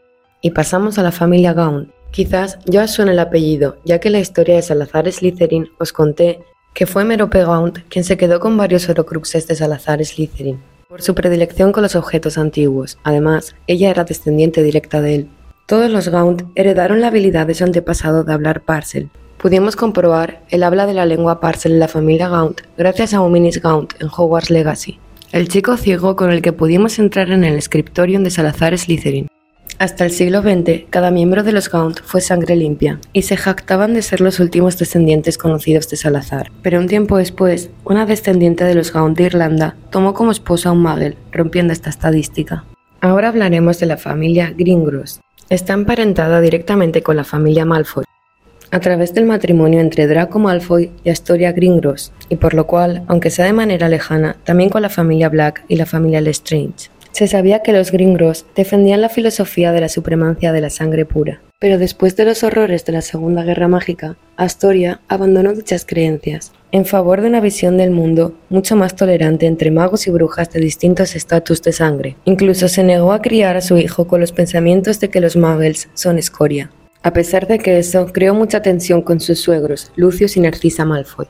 Y 0.41 0.51
pasamos 0.51 0.97
a 0.97 1.03
la 1.03 1.11
familia 1.11 1.53
Gaunt. 1.53 1.89
Quizás 2.15 2.59
ya 2.63 2.85
os 2.85 2.91
suene 2.91 3.11
el 3.11 3.19
apellido, 3.19 3.75
ya 3.83 3.99
que 3.99 4.09
la 4.09 4.19
historia 4.19 4.55
de 4.55 4.61
Salazar 4.61 5.11
Slytherin 5.11 5.67
os 5.79 5.91
conté 5.91 6.39
que 6.73 6.85
fue 6.85 7.03
Merope 7.03 7.43
Gaunt 7.43 7.79
quien 7.89 8.05
se 8.05 8.15
quedó 8.15 8.39
con 8.39 8.55
varios 8.55 8.87
Horocruxes 8.87 9.47
de 9.47 9.55
Salazar 9.55 10.03
Slytherin, 10.03 10.61
por 10.87 11.01
su 11.01 11.13
predilección 11.13 11.73
con 11.73 11.83
los 11.83 11.97
objetos 11.97 12.37
antiguos. 12.37 12.97
Además, 13.03 13.53
ella 13.67 13.89
era 13.89 14.05
descendiente 14.05 14.63
directa 14.63 15.01
de 15.01 15.15
él. 15.15 15.29
Todos 15.65 15.91
los 15.91 16.07
Gaunt 16.07 16.43
heredaron 16.55 17.01
la 17.01 17.07
habilidad 17.07 17.47
de 17.47 17.53
su 17.53 17.65
antepasado 17.65 18.23
de 18.23 18.31
hablar 18.31 18.61
Parcel. 18.61 19.09
Pudimos 19.37 19.75
comprobar 19.75 20.41
el 20.47 20.63
habla 20.63 20.85
de 20.85 20.93
la 20.93 21.05
lengua 21.05 21.41
Parcel 21.41 21.73
en 21.73 21.79
la 21.79 21.89
familia 21.89 22.29
Gaunt 22.29 22.61
gracias 22.77 23.13
a 23.13 23.19
Uminis 23.19 23.61
Gaunt 23.61 23.93
en 23.99 24.07
Hogwarts 24.07 24.51
Legacy 24.51 24.99
el 25.33 25.49
chico 25.49 25.75
ciego 25.75 26.15
con 26.15 26.31
el 26.31 26.41
que 26.41 26.53
pudimos 26.53 26.97
entrar 26.97 27.29
en 27.29 27.43
el 27.43 27.61
scriptorium 27.61 28.23
de 28.23 28.29
Salazar 28.29 28.77
Slytherin. 28.77 29.27
Hasta 29.77 30.05
el 30.05 30.11
siglo 30.11 30.41
XX, 30.41 30.85
cada 30.89 31.11
miembro 31.11 31.43
de 31.43 31.51
los 31.51 31.69
Gaunt 31.69 31.99
fue 32.01 32.21
sangre 32.21 32.55
limpia, 32.55 32.99
y 33.11 33.23
se 33.23 33.35
jactaban 33.35 33.93
de 33.93 34.01
ser 34.01 34.21
los 34.21 34.39
últimos 34.39 34.77
descendientes 34.77 35.37
conocidos 35.37 35.89
de 35.89 35.97
Salazar. 35.97 36.49
Pero 36.61 36.79
un 36.79 36.87
tiempo 36.87 37.17
después, 37.17 37.69
una 37.83 38.05
descendiente 38.05 38.63
de 38.63 38.73
los 38.73 38.93
Gaunt 38.93 39.17
de 39.17 39.25
Irlanda 39.25 39.75
tomó 39.89 40.13
como 40.13 40.31
esposa 40.31 40.69
a 40.69 40.71
un 40.71 40.81
Magel, 40.81 41.17
rompiendo 41.33 41.73
esta 41.73 41.89
estadística. 41.89 42.63
Ahora 43.01 43.27
hablaremos 43.27 43.77
de 43.79 43.87
la 43.87 43.97
familia 43.97 44.53
Gringros. 44.55 45.19
Está 45.49 45.73
emparentada 45.73 46.39
directamente 46.39 47.03
con 47.03 47.17
la 47.17 47.25
familia 47.25 47.65
Malfoy, 47.65 48.05
a 48.71 48.79
través 48.79 49.13
del 49.13 49.25
matrimonio 49.25 49.81
entre 49.81 50.07
Draco 50.07 50.39
Malfoy 50.39 50.91
y 51.03 51.09
Astoria 51.09 51.51
Gringros, 51.51 52.13
y 52.29 52.37
por 52.37 52.53
lo 52.53 52.65
cual, 52.65 53.03
aunque 53.07 53.29
sea 53.29 53.45
de 53.45 53.53
manera 53.53 53.89
lejana, 53.89 54.37
también 54.45 54.69
con 54.69 54.81
la 54.81 54.89
familia 54.89 55.27
Black 55.27 55.65
y 55.67 55.75
la 55.75 55.85
familia 55.85 56.21
Lestrange. 56.21 56.89
Se 57.15 57.29
sabía 57.29 57.59
que 57.59 57.71
los 57.71 57.93
gringos 57.93 58.45
defendían 58.57 58.99
la 58.99 59.07
filosofía 59.07 59.71
de 59.71 59.79
la 59.79 59.87
supremacia 59.87 60.51
de 60.51 60.59
la 60.59 60.69
sangre 60.69 61.05
pura, 61.05 61.41
pero 61.59 61.77
después 61.77 62.17
de 62.17 62.25
los 62.25 62.43
horrores 62.43 62.83
de 62.83 62.91
la 62.91 63.01
Segunda 63.01 63.41
Guerra 63.45 63.69
Mágica, 63.69 64.17
Astoria 64.35 64.99
abandonó 65.07 65.53
dichas 65.53 65.85
creencias 65.85 66.51
en 66.73 66.83
favor 66.83 67.21
de 67.21 67.29
una 67.29 67.39
visión 67.39 67.77
del 67.77 67.91
mundo 67.91 68.33
mucho 68.49 68.75
más 68.75 68.97
tolerante 68.97 69.45
entre 69.45 69.71
magos 69.71 70.07
y 70.07 70.11
brujas 70.11 70.51
de 70.51 70.59
distintos 70.59 71.15
estatus 71.15 71.61
de 71.61 71.71
sangre. 71.71 72.17
Incluso 72.25 72.67
se 72.67 72.83
negó 72.83 73.13
a 73.13 73.21
criar 73.21 73.55
a 73.55 73.61
su 73.61 73.77
hijo 73.77 74.07
con 74.07 74.19
los 74.19 74.33
pensamientos 74.33 74.99
de 74.99 75.09
que 75.09 75.21
los 75.21 75.37
muggles 75.37 75.87
son 75.93 76.17
escoria. 76.17 76.69
A 77.01 77.13
pesar 77.13 77.47
de 77.47 77.59
que 77.59 77.79
eso 77.79 78.07
creó 78.11 78.33
mucha 78.33 78.61
tensión 78.61 79.01
con 79.01 79.21
sus 79.21 79.39
suegros, 79.39 79.93
Lucius 79.95 80.35
y 80.35 80.41
Narcisa 80.41 80.83
Malfoy. 80.83 81.27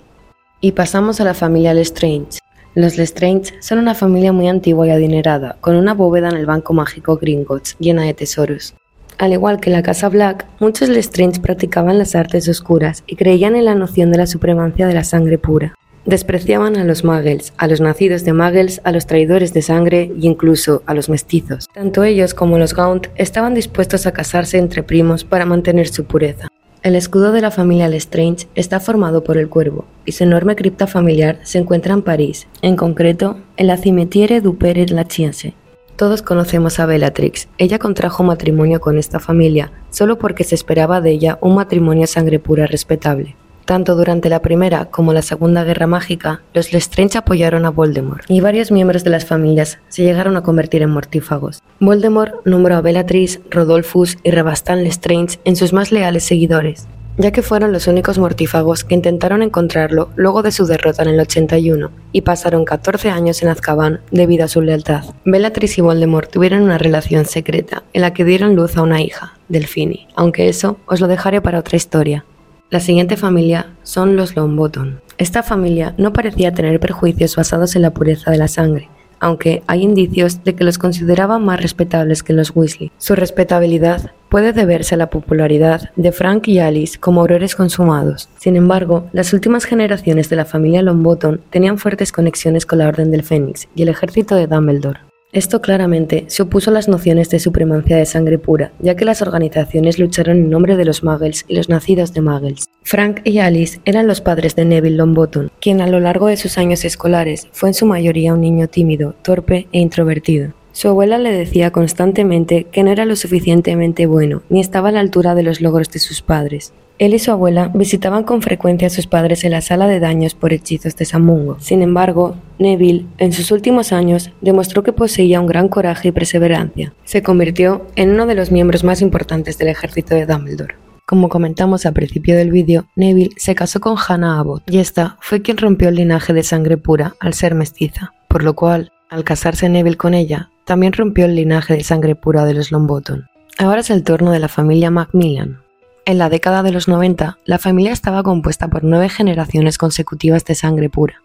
Y 0.62 0.72
pasamos 0.72 1.22
a 1.22 1.26
la 1.26 1.36
familia 1.36 1.76
Lestrange. 1.76 2.40
Los 2.76 2.98
Lestrange 2.98 3.54
son 3.62 3.80
una 3.80 3.96
familia 3.96 4.34
muy 4.34 4.50
antigua 4.50 4.86
y 4.86 4.90
adinerada, 4.90 5.56
con 5.62 5.78
una 5.78 5.94
bóveda 5.94 6.28
en 6.28 6.36
el 6.36 6.46
banco 6.46 6.74
mágico 6.74 7.16
Gringotts 7.16 7.78
llena 7.80 8.04
de 8.04 8.14
tesoros. 8.14 8.76
Al 9.18 9.32
igual 9.32 9.62
que 9.62 9.70
la 9.70 9.82
casa 9.82 10.10
Black, 10.10 10.46
muchos 10.60 10.90
Lestrange 10.90 11.40
practicaban 11.40 11.98
las 11.98 12.16
artes 12.16 12.50
oscuras 12.50 13.06
y 13.08 13.16
creían 13.16 13.56
en 13.56 13.64
la 13.64 13.76
noción 13.76 14.12
de 14.12 14.18
la 14.18 14.28
supremacia 14.28 14.88
de 14.88 14.94
la 14.94 15.06
sangre 15.06 15.38
pura. 15.38 15.74
Despreciaban 16.04 16.76
a 16.76 16.84
los 16.84 17.06
muggles, 17.06 17.54
a 17.56 17.68
los 17.68 17.80
nacidos 17.80 18.26
de 18.26 18.34
muggles, 18.34 18.82
a 18.84 18.92
los 18.92 19.08
traidores 19.08 19.54
de 19.54 19.62
sangre 19.62 20.12
e 20.14 20.28
incluso 20.28 20.84
a 20.86 20.94
los 20.94 21.08
mestizos. 21.08 21.70
Tanto 21.74 22.04
ellos 22.04 22.34
como 22.34 22.58
los 22.58 22.76
Gaunt 22.76 23.08
estaban 23.16 23.54
dispuestos 23.54 24.06
a 24.06 24.12
casarse 24.12 24.58
entre 24.58 24.84
primos 24.84 25.24
para 25.24 25.46
mantener 25.46 25.88
su 25.88 26.04
pureza. 26.04 26.50
El 26.86 26.96
escudo 26.96 27.32
de 27.32 27.42
la 27.42 27.50
familia 27.50 27.88
Lestrange 27.88 28.48
está 28.54 28.80
formado 28.80 29.24
por 29.24 29.40
el 29.40 29.50
cuervo, 29.50 29.86
y 30.06 30.12
su 30.12 30.24
enorme 30.24 30.56
cripta 30.56 30.86
familiar 30.86 31.40
se 31.42 31.58
encuentra 31.58 31.96
en 31.96 32.04
París, 32.04 32.48
en 32.62 32.76
concreto 32.76 33.40
en 33.58 33.66
la 33.66 33.78
Cimetière 33.78 34.40
du 34.40 34.60
Père 34.60 34.86
Lachaise. 34.92 35.56
Todos 35.96 36.22
conocemos 36.22 36.80
a 36.80 36.86
Bellatrix. 36.86 37.48
Ella 37.58 37.80
contrajo 37.80 38.22
matrimonio 38.22 38.82
con 38.82 39.00
esta 39.00 39.20
familia 39.20 39.72
solo 39.90 40.20
porque 40.20 40.44
se 40.44 40.54
esperaba 40.54 41.02
de 41.02 41.10
ella 41.10 41.40
un 41.42 41.56
matrimonio 41.56 42.04
a 42.04 42.08
sangre 42.08 42.38
pura 42.38 42.68
respetable. 42.68 43.36
Tanto 43.66 43.96
durante 43.96 44.30
la 44.30 44.44
Primera 44.44 44.86
como 44.86 45.12
la 45.12 45.24
Segunda 45.24 45.64
Guerra 45.64 45.88
Mágica, 45.88 46.42
los 46.54 46.72
Lestrange 46.72 47.18
apoyaron 47.18 47.66
a 47.66 47.72
Voldemort, 47.72 48.24
y 48.30 48.40
varios 48.40 48.72
miembros 48.72 49.04
de 49.04 49.10
las 49.10 49.26
familias 49.26 49.80
se 49.90 50.04
llegaron 50.04 50.38
a 50.38 50.44
convertir 50.44 50.84
en 50.84 50.92
mortífagos. 50.92 51.64
Voldemort 51.80 52.46
nombró 52.46 52.76
a 52.76 52.82
Bellatrix, 52.82 53.40
Rodolphus 53.50 54.18
y 54.24 54.30
Rebastan 54.30 54.84
Lestrange 54.84 55.40
en 55.46 55.56
sus 55.56 55.74
más 55.74 55.92
leales 55.92 56.24
seguidores, 56.24 56.88
ya 57.18 57.32
que 57.32 57.42
fueron 57.42 57.72
los 57.72 57.88
únicos 57.88 58.20
mortífagos 58.20 58.84
que 58.84 58.94
intentaron 58.94 59.42
encontrarlo 59.42 60.10
luego 60.16 60.44
de 60.44 60.52
su 60.52 60.68
derrota 60.68 61.02
en 61.02 61.10
el 61.10 61.20
81, 61.20 61.90
y 62.12 62.22
pasaron 62.22 62.66
14 62.66 63.10
años 63.10 63.42
en 63.42 63.50
Azkaban 63.50 64.02
debido 64.12 64.46
a 64.46 64.48
su 64.48 64.62
lealtad. 64.62 65.06
Bellatrix 65.26 65.80
y 65.80 65.82
Voldemort 65.82 66.30
tuvieron 66.30 66.62
una 66.62 66.78
relación 66.78 67.26
secreta, 67.26 67.82
en 67.94 68.02
la 68.04 68.14
que 68.14 68.26
dieron 68.26 68.56
luz 68.56 68.78
a 68.78 68.84
una 68.84 69.02
hija, 69.02 69.40
Delfini, 69.50 70.08
aunque 70.16 70.50
eso 70.50 70.78
os 70.86 71.02
lo 71.02 71.08
dejaré 71.08 71.42
para 71.42 71.58
otra 71.58 71.78
historia. 71.78 72.26
La 72.72 72.80
siguiente 72.80 73.16
familia 73.16 73.68
son 73.84 74.16
los 74.16 74.36
Longbottom. 74.36 74.96
Esta 75.20 75.44
familia 75.44 75.94
no 76.00 76.14
parecía 76.14 76.52
tener 76.52 76.80
perjuicios 76.80 77.36
basados 77.36 77.76
en 77.76 77.84
la 77.84 77.92
pureza 77.92 78.32
de 78.32 78.40
la 78.40 78.48
sangre, 78.48 78.90
aunque 79.20 79.62
hay 79.68 79.84
indicios 79.84 80.44
de 80.44 80.56
que 80.56 80.64
los 80.64 80.80
consideraban 80.80 81.46
más 81.46 81.62
respetables 81.62 82.24
que 82.24 82.34
los 82.34 82.56
Weasley. 82.56 82.92
Su 82.98 83.14
respetabilidad 83.14 84.12
puede 84.30 84.52
deberse 84.52 84.96
a 84.96 84.98
la 84.98 85.12
popularidad 85.12 85.92
de 85.96 86.12
Frank 86.12 86.48
y 86.48 86.58
Alice 86.58 86.98
como 87.00 87.22
aurores 87.22 87.56
consumados. 87.56 88.30
Sin 88.40 88.56
embargo, 88.56 89.08
las 89.14 89.32
últimas 89.32 89.66
generaciones 89.66 90.28
de 90.30 90.36
la 90.36 90.46
familia 90.46 90.82
Longbottom 90.82 91.38
tenían 91.52 91.78
fuertes 91.78 92.12
conexiones 92.12 92.66
con 92.66 92.80
la 92.80 92.88
Orden 92.88 93.12
del 93.12 93.22
Fénix 93.22 93.68
y 93.76 93.84
el 93.84 93.90
ejército 93.90 94.36
de 94.36 94.48
Dumbledore. 94.48 95.05
Esto 95.36 95.62
claramente 95.62 96.24
se 96.28 96.44
opuso 96.44 96.70
a 96.70 96.74
las 96.74 96.88
nociones 96.88 97.30
de 97.30 97.40
supremacía 97.40 97.98
de 97.98 98.06
sangre 98.06 98.38
pura, 98.40 98.72
ya 98.80 98.96
que 98.96 99.04
las 99.04 99.22
organizaciones 99.22 100.00
lucharon 100.00 100.38
en 100.38 100.50
nombre 100.50 100.78
de 100.78 100.86
los 100.86 101.04
Muggles 101.04 101.44
y 101.50 101.58
los 101.58 101.68
nacidos 101.68 102.14
de 102.14 102.22
Muggles. 102.22 102.70
Frank 102.84 103.20
y 103.26 103.40
Alice 103.40 103.82
eran 103.84 104.08
los 104.08 104.22
padres 104.22 104.56
de 104.56 104.64
Neville 104.64 104.96
Longbottom, 104.96 105.50
quien 105.60 105.82
a 105.82 105.88
lo 105.88 106.00
largo 106.00 106.28
de 106.28 106.38
sus 106.38 106.58
años 106.58 106.86
escolares 106.86 107.50
fue 107.52 107.68
en 107.68 107.74
su 107.74 107.86
mayoría 107.86 108.34
un 108.34 108.40
niño 108.40 108.70
tímido, 108.70 109.14
torpe 109.24 109.68
e 109.74 109.80
introvertido. 109.80 110.54
Su 110.72 110.88
abuela 110.88 111.18
le 111.18 111.34
decía 111.34 111.72
constantemente 111.72 112.68
que 112.72 112.84
no 112.84 112.92
era 112.92 113.04
lo 113.04 113.18
suficientemente 113.18 114.06
bueno, 114.06 114.42
ni 114.48 114.62
estaba 114.62 114.88
a 114.88 114.92
la 114.94 115.02
altura 115.02 115.36
de 115.36 115.44
los 115.44 115.60
logros 115.60 115.90
de 115.90 116.00
sus 116.00 116.22
padres. 116.22 116.72
Él 116.98 117.14
y 117.14 117.20
su 117.20 117.30
abuela 117.32 117.72
visitaban 117.74 118.24
con 118.24 118.42
frecuencia 118.42 118.88
a 118.88 118.92
sus 118.92 119.06
padres 119.06 119.44
en 119.44 119.52
la 119.52 119.62
sala 119.62 119.88
de 119.88 120.00
daños 120.00 120.34
por 120.34 120.54
hechizos 120.54 120.96
de 120.96 121.04
Samungo. 121.04 121.58
Sin 121.60 121.82
embargo, 121.82 122.38
Neville, 122.58 123.06
en 123.18 123.34
sus 123.34 123.52
últimos 123.52 123.92
años, 123.92 124.32
demostró 124.40 124.82
que 124.82 124.94
poseía 124.94 125.42
un 125.42 125.48
gran 125.48 125.68
coraje 125.68 126.08
y 126.08 126.12
perseverancia. 126.14 126.94
Se 127.04 127.22
convirtió 127.22 127.86
en 127.98 128.12
uno 128.12 128.26
de 128.26 128.36
los 128.36 128.50
miembros 128.50 128.86
más 128.86 129.02
importantes 129.02 129.58
del 129.58 129.68
ejército 129.68 130.16
de 130.16 130.26
Dumbledore. 130.26 130.76
Como 131.06 131.28
comentamos 131.28 131.86
al 131.86 131.94
principio 131.94 132.36
del 132.36 132.52
vídeo, 132.52 132.88
Neville 132.96 133.36
se 133.38 133.56
casó 133.56 133.80
con 133.82 133.98
Hannah 133.98 134.40
Abbott, 134.40 134.64
y 134.68 134.80
esta 134.80 135.18
fue 135.20 135.42
quien 135.42 135.58
rompió 135.58 135.90
el 135.90 135.96
linaje 135.96 136.34
de 136.34 136.44
sangre 136.44 136.78
pura 136.78 137.16
al 137.20 137.34
ser 137.34 137.56
mestiza, 137.56 138.14
por 138.28 138.44
lo 138.44 138.56
cual, 138.56 138.92
al 139.10 139.24
casarse 139.24 139.70
Neville 139.70 139.98
con 139.98 140.14
ella, 140.14 140.50
también 140.64 140.94
rompió 140.94 141.26
el 141.26 141.36
linaje 141.36 141.76
de 141.76 141.84
sangre 141.84 142.16
pura 142.16 142.46
de 142.46 142.54
los 142.56 142.72
Longbottom. 142.72 143.24
Ahora 143.60 143.82
es 143.82 143.90
el 143.90 144.04
turno 144.04 144.32
de 144.32 144.40
la 144.40 144.48
familia 144.48 144.90
Macmillan, 144.90 145.60
en 146.06 146.18
la 146.18 146.30
década 146.30 146.64
de 146.64 146.72
los 146.72 146.88
90, 146.88 147.40
la 147.46 147.58
familia 147.58 147.92
estaba 147.92 148.24
compuesta 148.24 148.68
por 148.68 148.84
nueve 148.84 149.10
generaciones 149.10 149.78
consecutivas 149.78 150.46
de 150.46 150.56
sangre 150.56 150.90
pura. 150.90 151.22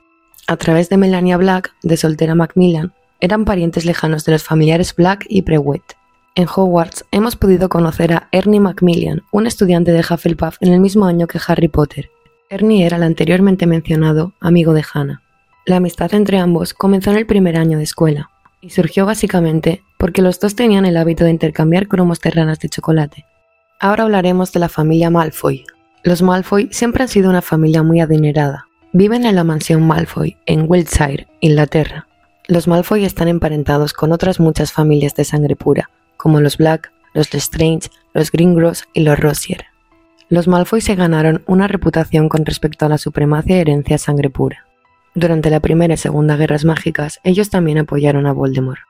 A 0.47 0.57
través 0.57 0.89
de 0.89 0.97
Melania 0.97 1.37
Black, 1.37 1.75
de 1.83 1.97
soltera 1.97 2.35
Macmillan, 2.35 2.93
eran 3.21 3.45
parientes 3.45 3.85
lejanos 3.85 4.25
de 4.25 4.33
los 4.33 4.43
familiares 4.43 4.95
Black 4.95 5.27
y 5.29 5.43
Prewitt. 5.43 5.83
En 6.35 6.47
Hogwarts 6.49 7.05
hemos 7.11 7.37
podido 7.37 7.69
conocer 7.69 8.13
a 8.13 8.29
Ernie 8.33 8.61
Macmillan, 8.61 9.23
un 9.31 9.47
estudiante 9.47 9.93
de 9.93 10.01
Hufflepuff 10.01 10.57
en 10.61 10.73
el 10.73 10.81
mismo 10.81 11.05
año 11.05 11.27
que 11.27 11.41
Harry 11.47 11.69
Potter. 11.69 12.11
Ernie 12.49 12.87
era 12.87 12.97
el 12.97 13.03
anteriormente 13.03 13.67
mencionado 13.67 14.33
amigo 14.41 14.73
de 14.73 14.85
Hannah. 14.93 15.23
La 15.67 15.77
amistad 15.77 16.15
entre 16.15 16.39
ambos 16.39 16.73
comenzó 16.73 17.11
en 17.11 17.19
el 17.19 17.27
primer 17.27 17.57
año 17.57 17.79
de 17.79 17.85
escuela, 17.85 18.31
y 18.61 18.71
surgió 18.71 19.07
básicamente 19.07 19.83
porque 19.99 20.23
los 20.23 20.41
dos 20.41 20.55
tenían 20.55 20.87
el 20.87 20.97
hábito 20.97 21.25
de 21.25 21.31
intercambiar 21.31 21.89
cromos 21.89 22.21
terranas 22.21 22.59
de 22.61 22.69
chocolate. 22.69 23.27
Ahora 23.83 24.03
hablaremos 24.03 24.53
de 24.53 24.61
la 24.61 24.69
familia 24.69 25.09
Malfoy. 25.09 25.65
Los 26.03 26.21
Malfoy 26.21 26.69
siempre 26.71 27.03
han 27.03 27.09
sido 27.09 27.31
una 27.31 27.41
familia 27.41 27.83
muy 27.83 28.01
adinerada. 28.01 28.67
Viven 28.93 29.25
en 29.25 29.35
la 29.35 29.43
mansión 29.43 29.87
Malfoy, 29.87 30.37
en 30.45 30.67
Wiltshire, 30.69 31.29
Inglaterra. 31.41 32.07
Los 32.47 32.69
Malfoy 32.69 33.07
están 33.07 33.29
emparentados 33.29 33.95
con 33.95 34.13
otras 34.13 34.39
muchas 34.39 34.71
familias 34.71 35.15
de 35.15 35.25
sangre 35.25 35.57
pura, 35.57 35.89
como 36.19 36.43
los 36.43 36.59
Black, 36.59 36.93
los 37.15 37.33
Lestrange, 37.33 37.89
los 38.13 38.31
Gringos 38.31 38.85
y 38.93 39.01
los 39.01 39.19
Rossier. 39.19 39.65
Los 40.29 40.47
Malfoy 40.47 40.83
se 40.83 40.95
ganaron 40.95 41.43
una 41.47 41.67
reputación 41.67 42.29
con 42.29 42.45
respecto 42.45 42.85
a 42.85 42.91
la 42.91 42.99
supremacia 42.99 43.57
y 43.57 43.61
herencia 43.61 43.97
sangre 43.97 44.29
pura. 44.29 44.67
Durante 45.15 45.49
la 45.49 45.61
Primera 45.61 45.95
y 45.95 45.97
Segunda 45.97 46.37
Guerras 46.37 46.67
Mágicas, 46.67 47.19
ellos 47.25 47.49
también 47.49 47.79
apoyaron 47.79 48.27
a 48.27 48.33
Voldemort. 48.33 48.81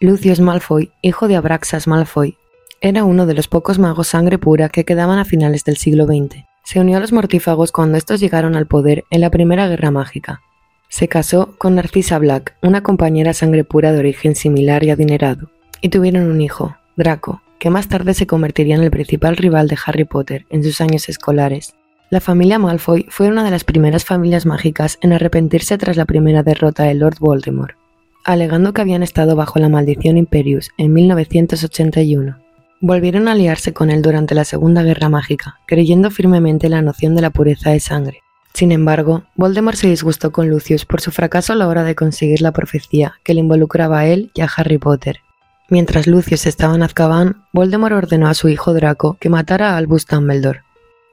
Lucius 0.00 0.40
Malfoy, 0.40 0.90
hijo 1.02 1.28
de 1.28 1.36
Abraxas 1.36 1.86
Malfoy, 1.86 2.36
era 2.82 3.04
uno 3.04 3.26
de 3.26 3.34
los 3.34 3.46
pocos 3.46 3.78
magos 3.78 4.08
sangre 4.08 4.38
pura 4.38 4.70
que 4.70 4.86
quedaban 4.86 5.18
a 5.18 5.26
finales 5.26 5.64
del 5.64 5.76
siglo 5.76 6.06
XX. 6.06 6.44
Se 6.64 6.80
unió 6.80 6.96
a 6.96 7.00
los 7.00 7.12
mortífagos 7.12 7.72
cuando 7.72 7.98
estos 7.98 8.20
llegaron 8.20 8.56
al 8.56 8.66
poder 8.66 9.04
en 9.10 9.20
la 9.20 9.30
Primera 9.30 9.68
Guerra 9.68 9.90
Mágica. 9.90 10.40
Se 10.88 11.06
casó 11.06 11.54
con 11.58 11.74
Narcisa 11.74 12.18
Black, 12.18 12.56
una 12.62 12.82
compañera 12.82 13.34
sangre 13.34 13.64
pura 13.64 13.92
de 13.92 13.98
origen 13.98 14.34
similar 14.34 14.82
y 14.82 14.90
adinerado, 14.90 15.50
y 15.82 15.90
tuvieron 15.90 16.30
un 16.30 16.40
hijo, 16.40 16.76
Draco, 16.96 17.42
que 17.58 17.68
más 17.68 17.88
tarde 17.88 18.14
se 18.14 18.26
convertiría 18.26 18.76
en 18.76 18.82
el 18.82 18.90
principal 18.90 19.36
rival 19.36 19.68
de 19.68 19.78
Harry 19.84 20.04
Potter 20.04 20.46
en 20.48 20.64
sus 20.64 20.80
años 20.80 21.08
escolares. 21.10 21.74
La 22.08 22.20
familia 22.20 22.58
Malfoy 22.58 23.06
fue 23.10 23.28
una 23.28 23.44
de 23.44 23.50
las 23.50 23.64
primeras 23.64 24.06
familias 24.06 24.46
mágicas 24.46 24.98
en 25.02 25.12
arrepentirse 25.12 25.76
tras 25.76 25.98
la 25.98 26.06
primera 26.06 26.42
derrota 26.42 26.84
de 26.84 26.94
Lord 26.94 27.18
Voldemort, 27.20 27.76
alegando 28.24 28.72
que 28.72 28.80
habían 28.80 29.02
estado 29.02 29.36
bajo 29.36 29.58
la 29.58 29.68
maldición 29.68 30.16
Imperius 30.16 30.70
en 30.78 30.94
1981. 30.94 32.49
Volvieron 32.82 33.28
a 33.28 33.32
aliarse 33.32 33.74
con 33.74 33.90
él 33.90 34.00
durante 34.00 34.34
la 34.34 34.44
Segunda 34.44 34.82
Guerra 34.82 35.10
Mágica, 35.10 35.60
creyendo 35.66 36.10
firmemente 36.10 36.70
la 36.70 36.80
noción 36.80 37.14
de 37.14 37.20
la 37.20 37.28
pureza 37.28 37.70
de 37.70 37.80
sangre. 37.80 38.22
Sin 38.54 38.72
embargo, 38.72 39.24
Voldemort 39.36 39.76
se 39.76 39.88
disgustó 39.88 40.32
con 40.32 40.48
Lucius 40.48 40.86
por 40.86 41.02
su 41.02 41.10
fracaso 41.10 41.52
a 41.52 41.56
la 41.56 41.68
hora 41.68 41.84
de 41.84 41.94
conseguir 41.94 42.40
la 42.40 42.52
profecía 42.52 43.16
que 43.22 43.34
le 43.34 43.40
involucraba 43.40 43.98
a 43.98 44.06
él 44.06 44.30
y 44.34 44.40
a 44.40 44.48
Harry 44.56 44.78
Potter. 44.78 45.20
Mientras 45.68 46.06
Lucius 46.06 46.46
estaba 46.46 46.74
en 46.74 46.82
Azkaban, 46.82 47.44
Voldemort 47.52 47.94
ordenó 47.94 48.28
a 48.28 48.34
su 48.34 48.48
hijo 48.48 48.72
Draco 48.72 49.18
que 49.20 49.28
matara 49.28 49.74
a 49.74 49.76
Albus 49.76 50.06
Dumbledore. 50.06 50.62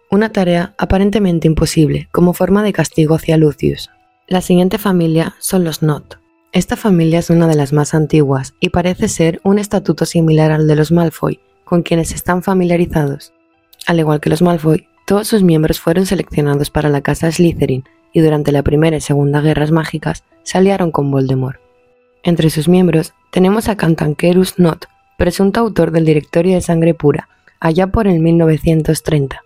Una 0.09 0.31
tarea 0.31 0.73
aparentemente 0.77 1.47
imposible 1.47 2.07
como 2.13 2.31
forma 2.31 2.63
de 2.63 2.71
castigo 2.71 3.15
hacia 3.15 3.35
Lucius. 3.35 3.89
La 4.25 4.39
siguiente 4.39 4.77
familia 4.77 5.35
son 5.39 5.65
los 5.65 5.83
Not. 5.83 6.17
Esta 6.53 6.77
familia 6.77 7.19
es 7.19 7.29
una 7.29 7.45
de 7.45 7.55
las 7.55 7.73
más 7.73 7.93
antiguas 7.93 8.55
y 8.61 8.69
parece 8.69 9.09
ser 9.09 9.41
un 9.43 9.59
estatuto 9.59 10.05
similar 10.05 10.51
al 10.51 10.65
de 10.65 10.75
los 10.75 10.91
Malfoy, 10.91 11.39
con 11.67 11.83
quienes 11.83 12.13
están 12.13 12.43
familiarizados. 12.43 13.33
Al 13.85 13.99
igual 13.99 14.19
que 14.19 14.29
los 14.29 14.41
Malfoy, 14.41 14.87
todos 15.05 15.27
sus 15.27 15.43
miembros 15.43 15.79
fueron 15.79 16.05
seleccionados 16.05 16.69
para 16.69 16.89
la 16.89 17.01
casa 17.01 17.31
Slytherin 17.31 17.83
y 18.13 18.21
durante 18.21 18.51
la 18.51 18.63
Primera 18.63 18.97
y 18.97 19.01
Segunda 19.01 19.41
Guerras 19.41 19.71
Mágicas 19.71 20.23
se 20.43 20.57
aliaron 20.57 20.91
con 20.91 21.11
Voldemort. 21.11 21.59
Entre 22.23 22.49
sus 22.49 22.67
miembros 22.67 23.13
tenemos 23.31 23.69
a 23.69 23.77
Cantankerus 23.77 24.59
Not, 24.59 24.85
presunto 25.17 25.59
autor 25.59 25.91
del 25.91 26.05
Directorio 26.05 26.55
de 26.55 26.61
Sangre 26.61 26.93
Pura, 26.93 27.29
allá 27.59 27.87
por 27.87 28.07
el 28.07 28.19
1930, 28.19 29.43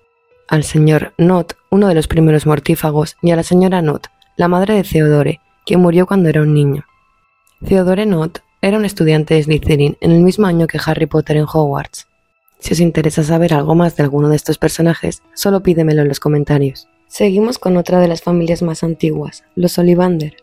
al 0.48 0.64
señor 0.64 1.14
Not, 1.18 1.56
uno 1.70 1.88
de 1.88 1.96
los 1.96 2.08
primeros 2.08 2.46
mortífagos, 2.46 3.18
y 3.22 3.32
a 3.32 3.36
la 3.36 3.44
señora 3.44 3.82
Not, 3.82 4.08
la 4.36 4.48
madre 4.48 4.76
de 4.76 4.84
Theodore, 4.84 5.40
quien 5.66 5.80
murió 5.80 6.08
cuando 6.08 6.30
era 6.30 6.42
un 6.42 6.54
niño. 6.54 6.86
Theodore 7.66 8.06
Not 8.06 8.40
era 8.62 8.78
un 8.78 8.86
estudiante 8.86 9.36
de 9.36 9.44
Slytherin 9.44 9.98
en 10.02 10.12
el 10.12 10.22
mismo 10.22 10.48
año 10.48 10.68
que 10.68 10.80
Harry 10.86 11.06
Potter 11.06 11.38
en 11.38 11.46
Hogwarts. 11.46 12.08
Si 12.62 12.74
os 12.74 12.80
interesa 12.80 13.24
saber 13.24 13.54
algo 13.54 13.76
más 13.76 13.98
de 13.98 14.04
alguno 14.04 14.30
de 14.30 14.36
estos 14.36 14.58
personajes, 14.58 15.24
solo 15.34 15.64
pídemelo 15.64 16.04
en 16.04 16.08
los 16.08 16.20
comentarios. 16.20 16.88
Seguimos 17.08 17.60
con 17.60 17.76
otra 17.76 18.00
de 18.00 18.08
las 18.08 18.22
familias 18.22 18.62
más 18.62 18.84
antiguas, 18.84 19.44
los 19.56 19.78
Ollivander. 19.78 20.36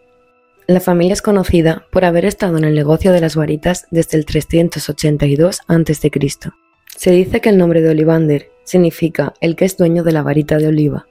La 0.66 0.80
familia 0.80 1.14
es 1.14 1.22
conocida 1.22 1.87
por 1.90 2.04
haber 2.04 2.26
estado 2.26 2.58
en 2.58 2.64
el 2.64 2.75
negocio 2.75 3.12
de 3.12 3.20
las 3.20 3.37
varitas 3.37 3.87
desde 3.90 4.18
el 4.18 4.26
382 4.26 5.60
a.C. 5.66 6.10
Se 6.94 7.10
dice 7.10 7.40
que 7.40 7.48
el 7.48 7.56
nombre 7.56 7.80
de 7.80 7.90
Ollivander 7.90 8.50
significa 8.64 9.32
el 9.40 9.56
que 9.56 9.64
es 9.64 9.76
dueño 9.78 10.02
de 10.02 10.12
la 10.12 10.22
varita 10.22 10.58
de 10.58 10.66
oliva, 10.66 11.06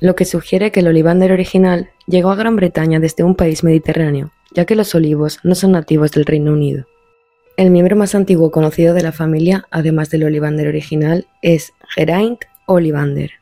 lo 0.00 0.14
que 0.14 0.24
sugiere 0.24 0.72
que 0.72 0.80
el 0.80 0.88
Ollivander 0.88 1.32
original 1.32 1.90
llegó 2.06 2.30
a 2.30 2.36
Gran 2.36 2.56
Bretaña 2.56 3.00
desde 3.00 3.24
un 3.24 3.34
país 3.34 3.64
mediterráneo, 3.64 4.32
ya 4.52 4.64
que 4.64 4.76
los 4.76 4.94
olivos 4.94 5.38
no 5.42 5.54
son 5.54 5.72
nativos 5.72 6.10
del 6.10 6.26
Reino 6.26 6.52
Unido. 6.52 6.86
El 7.58 7.70
miembro 7.70 7.96
más 7.96 8.14
antiguo 8.14 8.52
conocido 8.52 8.94
de 8.94 9.02
la 9.02 9.10
familia, 9.10 9.66
además 9.72 10.10
del 10.10 10.22
Ollivander 10.22 10.68
original, 10.68 11.26
es 11.42 11.72
Geraint 11.88 12.38
Ollivander. 12.66 13.32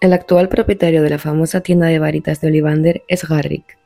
El 0.00 0.12
actual 0.12 0.48
propietario 0.48 1.02
de 1.02 1.10
la 1.10 1.18
famosa 1.18 1.60
tienda 1.60 1.88
de 1.88 1.98
varitas 1.98 2.40
de 2.40 2.46
Ollivander 2.46 3.02
es 3.08 3.28
Garrick. 3.28 3.76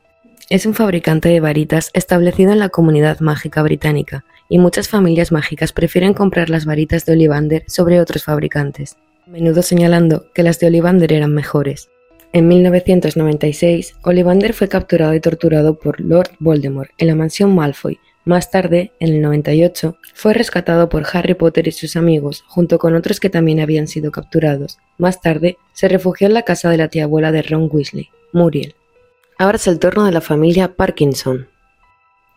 Es 0.47 0.67
un 0.67 0.75
fabricante 0.75 1.29
de 1.29 1.39
varitas 1.39 1.89
establecido 1.95 2.51
en 2.51 2.59
la 2.59 2.69
comunidad 2.69 3.19
mágica 3.19 3.63
británica, 3.63 4.25
y 4.47 4.59
muchas 4.59 4.87
familias 4.87 5.31
mágicas 5.31 5.73
prefieren 5.73 6.13
comprar 6.13 6.51
las 6.51 6.65
varitas 6.65 7.07
de 7.07 7.13
Ollivander 7.13 7.63
sobre 7.65 7.99
otros 7.99 8.23
fabricantes, 8.23 8.95
a 9.25 9.31
menudo 9.31 9.63
señalando 9.63 10.27
que 10.35 10.43
las 10.43 10.59
de 10.59 10.67
Ollivander 10.67 11.13
eran 11.13 11.33
mejores. 11.33 11.89
En 12.31 12.47
1996, 12.47 13.95
Ollivander 14.03 14.53
fue 14.53 14.67
capturado 14.67 15.15
y 15.15 15.19
torturado 15.19 15.79
por 15.79 15.99
Lord 15.99 16.29
Voldemort 16.37 16.91
en 16.99 17.07
la 17.07 17.15
mansión 17.15 17.55
Malfoy, 17.55 17.97
más 18.29 18.51
tarde, 18.51 18.91
en 18.99 19.15
el 19.15 19.21
98, 19.21 19.97
fue 20.13 20.35
rescatado 20.35 20.87
por 20.87 21.03
Harry 21.11 21.33
Potter 21.33 21.67
y 21.67 21.71
sus 21.71 21.95
amigos, 21.95 22.43
junto 22.47 22.77
con 22.77 22.93
otros 22.93 23.19
que 23.19 23.31
también 23.31 23.59
habían 23.59 23.87
sido 23.87 24.11
capturados. 24.11 24.77
Más 24.99 25.19
tarde, 25.19 25.57
se 25.73 25.87
refugió 25.87 26.27
en 26.27 26.35
la 26.35 26.43
casa 26.43 26.69
de 26.69 26.77
la 26.77 26.89
tía 26.89 27.05
abuela 27.05 27.31
de 27.31 27.41
Ron 27.41 27.69
Weasley, 27.71 28.09
Muriel. 28.31 28.75
Ahora 29.39 29.55
es 29.55 29.65
el 29.65 29.79
turno 29.79 30.05
de 30.05 30.11
la 30.11 30.21
familia 30.21 30.75
Parkinson. 30.75 31.47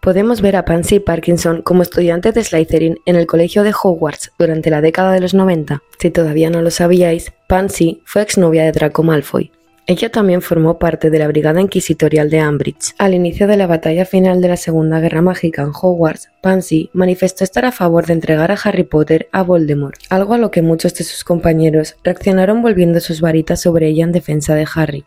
Podemos 0.01 0.41
ver 0.41 0.57
a 0.57 0.65
Pansy 0.65 0.99
Parkinson 0.99 1.61
como 1.61 1.83
estudiante 1.83 2.33
de 2.33 2.43
Slytherin 2.43 2.99
en 3.05 3.17
el 3.17 3.27
colegio 3.27 3.63
de 3.63 3.75
Hogwarts 3.75 4.33
durante 4.39 4.71
la 4.71 4.81
década 4.81 5.13
de 5.13 5.21
los 5.21 5.35
90. 5.35 5.83
Si 5.99 6.11
todavía 6.11 6.49
no 6.49 6.63
lo 6.63 6.71
sabíais, 6.71 7.35
Pansy 7.49 8.01
fue 8.07 8.23
exnovia 8.23 8.65
de 8.65 8.73
Draco 8.73 9.03
Malfoy, 9.03 9.53
ella 9.87 10.11
también 10.11 10.43
formó 10.43 10.79
parte 10.79 11.11
de 11.11 11.19
la 11.19 11.27
Brigada 11.27 11.61
Inquisitorial 11.61 12.31
de 12.31 12.39
Ambridge. 12.39 12.95
Al 12.99 13.15
inicio 13.15 13.47
de 13.47 13.57
la 13.57 13.67
batalla 13.67 14.05
final 14.05 14.41
de 14.41 14.49
la 14.49 14.57
Segunda 14.57 15.01
Guerra 15.01 15.23
Mágica 15.23 15.63
en 15.63 15.71
Hogwarts, 15.71 16.31
Pansy 16.41 16.91
manifestó 16.93 17.43
estar 17.43 17.65
a 17.65 17.73
favor 17.73 18.07
de 18.07 18.13
entregar 18.13 18.53
a 18.53 18.59
Harry 18.63 18.85
Potter 18.85 19.29
a 19.33 19.43
Voldemort, 19.43 19.99
algo 20.09 20.35
a 20.35 20.39
lo 20.39 20.53
que 20.53 20.63
muchos 20.63 20.95
de 20.95 21.05
sus 21.05 21.25
compañeros 21.25 21.97
reaccionaron 22.05 22.63
volviendo 22.63 23.01
sus 23.01 23.21
varitas 23.21 23.61
sobre 23.61 23.89
ella 23.89 24.05
en 24.05 24.13
defensa 24.13 24.55
de 24.55 24.67
Harry. 24.75 25.05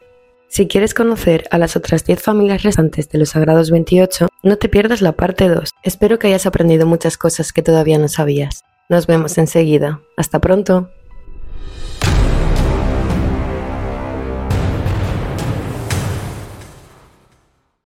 Si 0.48 0.68
quieres 0.68 0.94
conocer 0.94 1.46
a 1.52 1.58
las 1.58 1.76
otras 1.76 2.06
10 2.06 2.22
familias 2.22 2.64
restantes 2.64 3.10
de 3.10 3.18
los 3.18 3.30
Sagrados 3.30 3.72
28, 3.72 4.28
no 4.44 4.58
te 4.58 4.70
pierdas 4.70 5.02
la 5.02 5.14
parte 5.14 5.50
2. 5.50 5.72
Espero 5.84 6.20
que 6.20 6.28
hayas 6.28 6.46
aprendido 6.46 6.86
muchas 6.86 7.18
cosas 7.18 7.52
que 7.52 7.62
todavía 7.62 7.98
no 7.98 8.08
sabías. 8.08 8.64
Nos 8.88 9.08
vemos 9.08 9.38
enseguida. 9.38 10.02
Hasta 10.16 10.40
pronto. 10.40 10.90